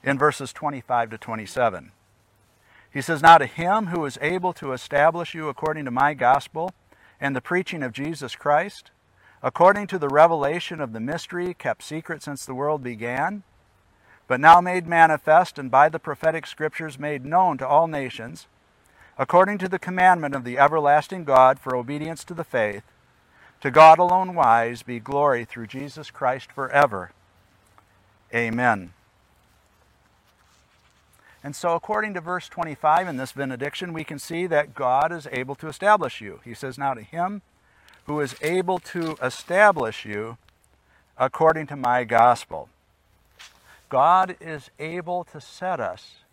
in 0.03 0.17
verses 0.17 0.51
25 0.51 1.11
to 1.11 1.17
27. 1.19 1.91
He 2.91 3.01
says, 3.01 3.21
Now 3.21 3.37
to 3.37 3.45
him 3.45 3.87
who 3.87 4.03
is 4.05 4.17
able 4.19 4.53
to 4.53 4.73
establish 4.73 5.35
you 5.35 5.47
according 5.47 5.85
to 5.85 5.91
my 5.91 6.15
gospel 6.15 6.73
and 7.19 7.35
the 7.35 7.41
preaching 7.41 7.83
of 7.83 7.93
Jesus 7.93 8.35
Christ, 8.35 8.89
according 9.43 9.85
to 9.87 9.99
the 9.99 10.09
revelation 10.09 10.81
of 10.81 10.93
the 10.93 10.99
mystery 10.99 11.53
kept 11.53 11.83
secret 11.83 12.23
since 12.23 12.43
the 12.43 12.55
world 12.55 12.81
began, 12.81 13.43
but 14.31 14.39
now 14.39 14.61
made 14.61 14.87
manifest 14.87 15.59
and 15.59 15.69
by 15.69 15.89
the 15.89 15.99
prophetic 15.99 16.47
scriptures 16.47 16.97
made 16.97 17.25
known 17.25 17.57
to 17.57 17.67
all 17.67 17.85
nations, 17.85 18.47
according 19.17 19.57
to 19.57 19.67
the 19.67 19.77
commandment 19.77 20.33
of 20.33 20.45
the 20.45 20.57
everlasting 20.57 21.25
God 21.25 21.59
for 21.59 21.75
obedience 21.75 22.23
to 22.23 22.33
the 22.33 22.45
faith, 22.45 22.83
to 23.59 23.69
God 23.69 23.99
alone 23.99 24.33
wise 24.33 24.83
be 24.83 25.01
glory 25.01 25.43
through 25.43 25.67
Jesus 25.67 26.09
Christ 26.09 26.49
forever. 26.49 27.11
Amen. 28.33 28.93
And 31.43 31.53
so, 31.53 31.75
according 31.75 32.13
to 32.13 32.21
verse 32.21 32.47
25 32.47 33.09
in 33.09 33.17
this 33.17 33.33
benediction, 33.33 33.91
we 33.91 34.05
can 34.05 34.17
see 34.17 34.47
that 34.47 34.73
God 34.73 35.11
is 35.11 35.27
able 35.33 35.55
to 35.55 35.67
establish 35.67 36.21
you. 36.21 36.39
He 36.45 36.53
says, 36.53 36.77
Now 36.77 36.93
to 36.93 37.01
him 37.01 37.41
who 38.05 38.21
is 38.21 38.37
able 38.41 38.79
to 38.79 39.17
establish 39.21 40.05
you 40.05 40.37
according 41.17 41.67
to 41.67 41.75
my 41.75 42.05
gospel. 42.05 42.69
God 43.91 44.37
is 44.39 44.71
able 44.79 45.25
to 45.25 45.41
set 45.41 45.81
us 45.81 46.23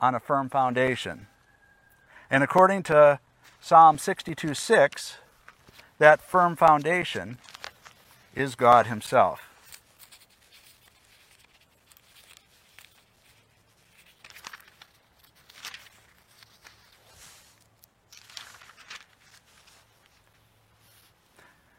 on 0.00 0.14
a 0.14 0.18
firm 0.18 0.48
foundation. 0.48 1.26
And 2.30 2.42
according 2.42 2.84
to 2.84 3.20
Psalm 3.60 3.98
62 3.98 4.54
6, 4.54 5.18
that 5.98 6.22
firm 6.22 6.56
foundation 6.56 7.36
is 8.34 8.54
God 8.54 8.86
Himself. 8.86 9.42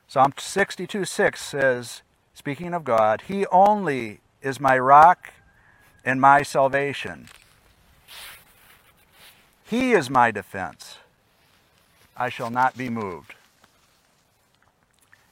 Psalm 0.08 0.32
62 0.38 1.06
6 1.06 1.42
says, 1.42 2.04
speaking 2.36 2.76
of 2.76 2.84
God, 2.84 3.24
He 3.28 3.48
only 3.48 4.20
is 4.42 4.60
my 4.60 4.78
rock 4.78 5.34
and 6.04 6.20
my 6.20 6.42
salvation. 6.42 7.28
He 9.66 9.94
is 9.94 10.10
my 10.10 10.32
defense. 10.32 10.98
I 12.18 12.30
shall 12.30 12.50
not 12.50 12.78
be 12.78 12.90
moved. 12.90 13.36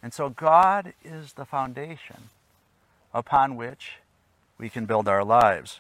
And 0.01 0.13
so 0.13 0.29
God 0.29 0.93
is 1.03 1.33
the 1.33 1.45
foundation 1.45 2.29
upon 3.13 3.55
which 3.55 3.97
we 4.57 4.69
can 4.69 4.85
build 4.85 5.07
our 5.07 5.23
lives. 5.23 5.79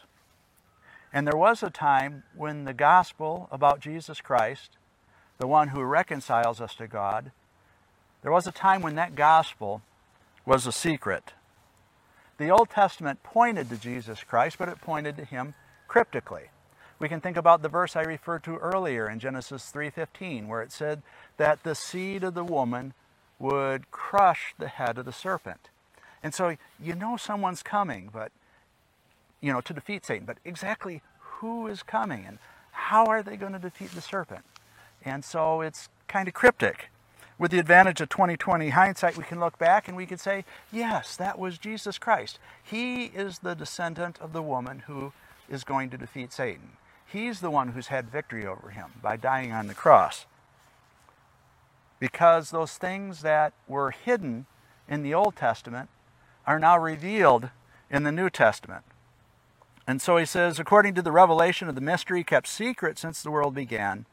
And 1.13 1.25
there 1.25 1.37
was 1.37 1.63
a 1.63 1.69
time 1.69 2.23
when 2.35 2.65
the 2.65 2.73
gospel 2.73 3.47
about 3.51 3.79
Jesus 3.79 4.21
Christ, 4.21 4.71
the 5.37 5.47
one 5.47 5.69
who 5.69 5.81
reconciles 5.83 6.59
us 6.59 6.75
to 6.75 6.87
God, 6.87 7.31
there 8.21 8.31
was 8.31 8.45
a 8.45 8.51
time 8.51 8.81
when 8.81 8.95
that 8.95 9.15
gospel 9.15 9.81
was 10.45 10.67
a 10.67 10.71
secret. 10.71 11.33
The 12.39 12.49
Old 12.49 12.69
Testament 12.69 13.21
pointed 13.21 13.69
to 13.69 13.75
Jesus 13.75 14.23
Christ, 14.23 14.57
but 14.57 14.69
it 14.69 14.79
pointed 14.79 15.17
to 15.17 15.25
him 15.25 15.55
cryptically. 15.89 16.45
We 16.97 17.09
can 17.09 17.19
think 17.19 17.35
about 17.35 17.61
the 17.61 17.67
verse 17.67 17.97
I 17.97 18.01
referred 18.01 18.43
to 18.45 18.55
earlier 18.55 19.09
in 19.09 19.19
Genesis 19.19 19.69
3:15 19.69 20.47
where 20.47 20.61
it 20.61 20.71
said 20.71 21.03
that 21.35 21.63
the 21.63 21.75
seed 21.75 22.23
of 22.23 22.35
the 22.35 22.43
woman 22.45 22.93
would 23.39 23.91
crush 23.91 24.55
the 24.57 24.69
head 24.69 24.97
of 24.97 25.05
the 25.05 25.11
serpent. 25.11 25.69
And 26.23 26.33
so 26.33 26.55
you 26.79 26.95
know 26.95 27.17
someone's 27.17 27.61
coming, 27.61 28.09
but 28.11 28.31
you 29.41 29.51
know 29.51 29.59
to 29.59 29.73
defeat 29.73 30.05
Satan, 30.05 30.25
but 30.25 30.37
exactly 30.45 31.01
who 31.19 31.67
is 31.67 31.83
coming 31.83 32.25
and 32.25 32.39
how 32.71 33.05
are 33.05 33.21
they 33.21 33.35
going 33.35 33.53
to 33.53 33.59
defeat 33.59 33.91
the 33.91 34.01
serpent? 34.01 34.45
And 35.03 35.25
so 35.25 35.59
it's 35.59 35.89
kind 36.07 36.29
of 36.29 36.33
cryptic 36.33 36.89
with 37.39 37.51
the 37.51 37.59
advantage 37.59 38.01
of 38.01 38.09
2020 38.09 38.69
hindsight, 38.69 39.17
we 39.17 39.23
can 39.23 39.39
look 39.39 39.57
back 39.57 39.87
and 39.87 39.95
we 39.95 40.05
can 40.05 40.17
say, 40.17 40.43
yes, 40.71 41.15
that 41.15 41.39
was 41.39 41.57
Jesus 41.57 41.97
Christ. 41.97 42.37
He 42.61 43.05
is 43.05 43.39
the 43.39 43.55
descendant 43.55 44.19
of 44.19 44.33
the 44.33 44.43
woman 44.43 44.83
who 44.87 45.13
is 45.49 45.63
going 45.63 45.89
to 45.89 45.97
defeat 45.97 46.33
Satan. 46.33 46.73
He's 47.07 47.39
the 47.39 47.49
one 47.49 47.69
who's 47.69 47.87
had 47.87 48.11
victory 48.11 48.45
over 48.45 48.69
him 48.71 48.91
by 49.01 49.15
dying 49.15 49.53
on 49.53 49.67
the 49.67 49.73
cross. 49.73 50.25
Because 51.97 52.51
those 52.51 52.73
things 52.73 53.21
that 53.21 53.53
were 53.67 53.91
hidden 53.91 54.45
in 54.87 55.01
the 55.01 55.13
Old 55.13 55.37
Testament 55.37 55.89
are 56.45 56.59
now 56.59 56.77
revealed 56.77 57.49
in 57.89 58.03
the 58.03 58.11
New 58.11 58.29
Testament. 58.29 58.83
And 59.87 60.01
so 60.01 60.17
he 60.17 60.25
says, 60.25 60.59
according 60.59 60.93
to 60.95 61.01
the 61.01 61.11
revelation 61.11 61.69
of 61.69 61.75
the 61.75 61.81
mystery 61.81 62.23
kept 62.23 62.47
secret 62.47 62.99
since 62.99 63.23
the 63.23 63.31
world 63.31 63.55
began, 63.55 64.05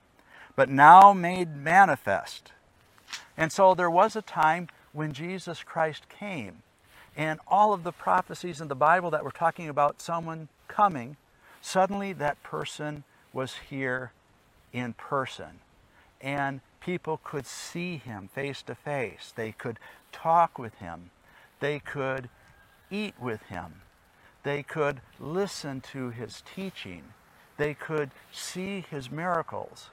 but 0.55 0.71
now 0.71 1.13
made 1.13 1.57
manifest 1.57 2.53
and 3.37 3.53
so 3.53 3.75
there 3.75 3.91
was 3.91 4.17
a 4.17 4.23
time 4.23 4.69
when 4.93 5.13
Jesus 5.13 5.63
Christ 5.63 6.09
came. 6.09 6.63
And 7.17 7.41
all 7.47 7.73
of 7.73 7.83
the 7.83 7.93
prophecies 7.93 8.61
in 8.61 8.69
the 8.69 8.75
Bible 8.75 9.11
that 9.11 9.25
were 9.25 9.31
talking 9.31 9.69
about 9.69 10.01
someone 10.01 10.49
coming, 10.69 11.17
suddenly 11.61 12.13
that 12.15 12.43
person 12.43 13.05
was 13.33 13.55
here 13.71 14.13
in 14.73 14.93
person. 14.95 15.61
And 16.21 16.61
people 16.81 17.21
could 17.23 17.47
see 17.47 17.97
him 17.97 18.29
face 18.35 18.63
to 18.63 18.75
face. 18.75 19.33
They 19.35 19.53
could 19.53 19.79
talk 20.13 20.59
with 20.59 20.75
him. 20.75 21.11
They 21.61 21.79
could 21.79 22.29
eat 22.91 23.15
with 23.21 23.43
him. 23.45 23.83
They 24.43 24.63
could 24.63 25.01
listen 25.19 25.81
to 25.93 26.11
his 26.11 26.43
teaching. 26.55 27.03
They 27.57 27.75
could 27.75 28.11
see 28.31 28.85
his 28.91 29.11
miracles. 29.11 29.91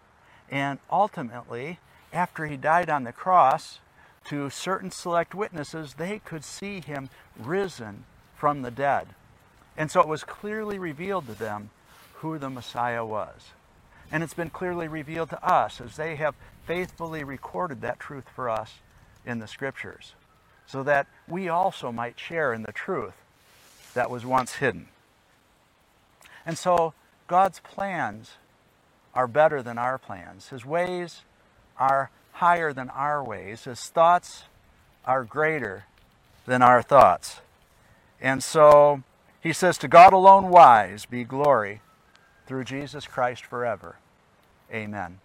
And 0.51 0.79
ultimately, 0.91 1.79
after 2.13 2.45
he 2.45 2.55
died 2.55 2.89
on 2.89 3.03
the 3.03 3.11
cross, 3.11 3.79
to 4.25 4.49
certain 4.49 4.91
select 4.91 5.35
witnesses, 5.35 5.95
they 5.95 6.19
could 6.19 6.45
see 6.45 6.79
him 6.79 7.09
risen 7.37 8.05
from 8.35 8.61
the 8.61 8.71
dead. 8.71 9.07
And 9.75 9.91
so 9.91 9.99
it 9.99 10.07
was 10.07 10.23
clearly 10.23 10.79
revealed 10.79 11.27
to 11.27 11.33
them 11.33 11.71
who 12.15 12.37
the 12.37 12.49
Messiah 12.49 13.05
was. 13.05 13.49
And 14.11 14.23
it's 14.23 14.33
been 14.33 14.49
clearly 14.49 14.87
revealed 14.87 15.29
to 15.31 15.43
us 15.43 15.81
as 15.81 15.95
they 15.95 16.15
have 16.15 16.35
faithfully 16.65 17.23
recorded 17.23 17.81
that 17.81 17.99
truth 17.99 18.25
for 18.33 18.49
us 18.49 18.75
in 19.25 19.39
the 19.39 19.47
Scriptures, 19.47 20.13
so 20.67 20.83
that 20.83 21.07
we 21.27 21.49
also 21.49 21.91
might 21.91 22.19
share 22.19 22.53
in 22.53 22.63
the 22.63 22.71
truth 22.71 23.15
that 23.93 24.09
was 24.09 24.25
once 24.25 24.55
hidden. 24.55 24.87
And 26.45 26.57
so 26.57 26.93
God's 27.27 27.59
plans 27.59 28.33
are 29.13 29.27
better 29.27 29.61
than 29.61 29.77
our 29.77 29.97
plans. 29.97 30.49
His 30.49 30.65
ways 30.65 31.21
are 31.83 32.09
higher 32.33 32.71
than 32.71 32.89
our 32.89 33.23
ways. 33.23 33.65
His 33.65 33.89
thoughts 33.89 34.43
are 35.05 35.23
greater 35.23 35.85
than 36.45 36.61
our 36.61 36.81
thoughts. 36.81 37.41
And 38.21 38.43
so 38.43 39.03
he 39.41 39.51
says, 39.51 39.77
To 39.77 39.87
God 39.87 40.13
alone 40.13 40.49
wise 40.49 41.05
be 41.05 41.23
glory 41.23 41.81
through 42.47 42.63
Jesus 42.63 43.05
Christ 43.05 43.45
forever. 43.45 43.97
Amen. 44.73 45.19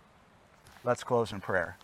Let's 0.85 1.05
close 1.05 1.33
in 1.33 1.41
prayer. 1.41 1.77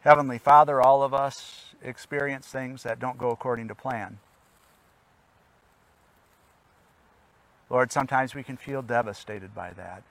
Heavenly 0.00 0.38
Father, 0.38 0.80
all 0.80 1.02
of 1.02 1.12
us 1.12 1.74
experience 1.82 2.46
things 2.46 2.82
that 2.82 2.98
don't 2.98 3.18
go 3.18 3.30
according 3.30 3.68
to 3.68 3.74
plan. 3.74 4.18
Lord, 7.68 7.92
sometimes 7.92 8.34
we 8.34 8.42
can 8.42 8.56
feel 8.56 8.80
devastated 8.80 9.54
by 9.54 9.72
that. 9.74 10.02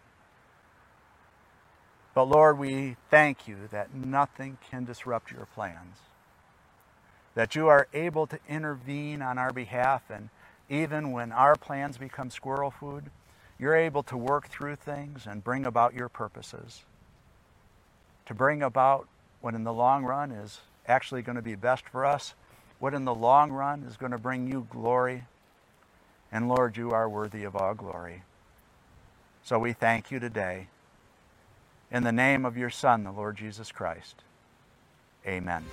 But 2.20 2.28
Lord, 2.28 2.58
we 2.58 2.98
thank 3.10 3.48
you 3.48 3.56
that 3.72 3.96
nothing 3.96 4.58
can 4.70 4.84
disrupt 4.84 5.32
your 5.32 5.46
plans. 5.56 6.00
That 7.34 7.56
you 7.56 7.70
are 7.70 7.88
able 7.94 8.28
to 8.28 8.38
intervene 8.46 9.22
on 9.22 9.38
our 9.38 9.54
behalf, 9.54 10.10
and 10.10 10.28
even 10.68 11.14
when 11.14 11.32
our 11.32 11.56
plans 11.56 11.98
become 11.98 12.30
squirrel 12.30 12.72
food, 12.72 13.06
you're 13.58 13.74
able 13.74 14.04
to 14.04 14.18
work 14.18 14.50
through 14.50 14.76
things 14.76 15.26
and 15.26 15.46
bring 15.46 15.66
about 15.66 15.94
your 15.94 16.10
purposes. 16.10 16.84
To 18.26 18.34
bring 18.34 18.62
about 18.62 19.08
what 19.40 19.56
in 19.56 19.64
the 19.64 19.72
long 19.72 20.04
run 20.04 20.30
is 20.30 20.60
actually 20.90 21.22
going 21.22 21.38
to 21.38 21.42
be 21.42 21.56
best 21.56 21.88
for 21.88 22.06
us, 22.06 22.34
what 22.80 22.94
in 22.94 23.06
the 23.06 23.16
long 23.16 23.50
run 23.50 23.84
is 23.84 23.96
going 23.96 24.12
to 24.12 24.18
bring 24.18 24.46
you 24.46 24.68
glory. 24.70 25.24
And 26.34 26.50
Lord, 26.50 26.76
you 26.76 26.92
are 26.92 27.08
worthy 27.08 27.46
of 27.46 27.56
all 27.56 27.74
glory. 27.76 28.24
So 29.42 29.58
we 29.58 29.72
thank 29.72 30.12
you 30.12 30.20
today. 30.20 30.68
In 31.92 32.04
the 32.04 32.12
name 32.12 32.46
of 32.46 32.56
your 32.58 32.70
Son, 32.70 33.04
the 33.04 33.12
Lord 33.12 33.38
Jesus 33.38 33.72
Christ. 33.72 34.22
Amen. 35.26 35.66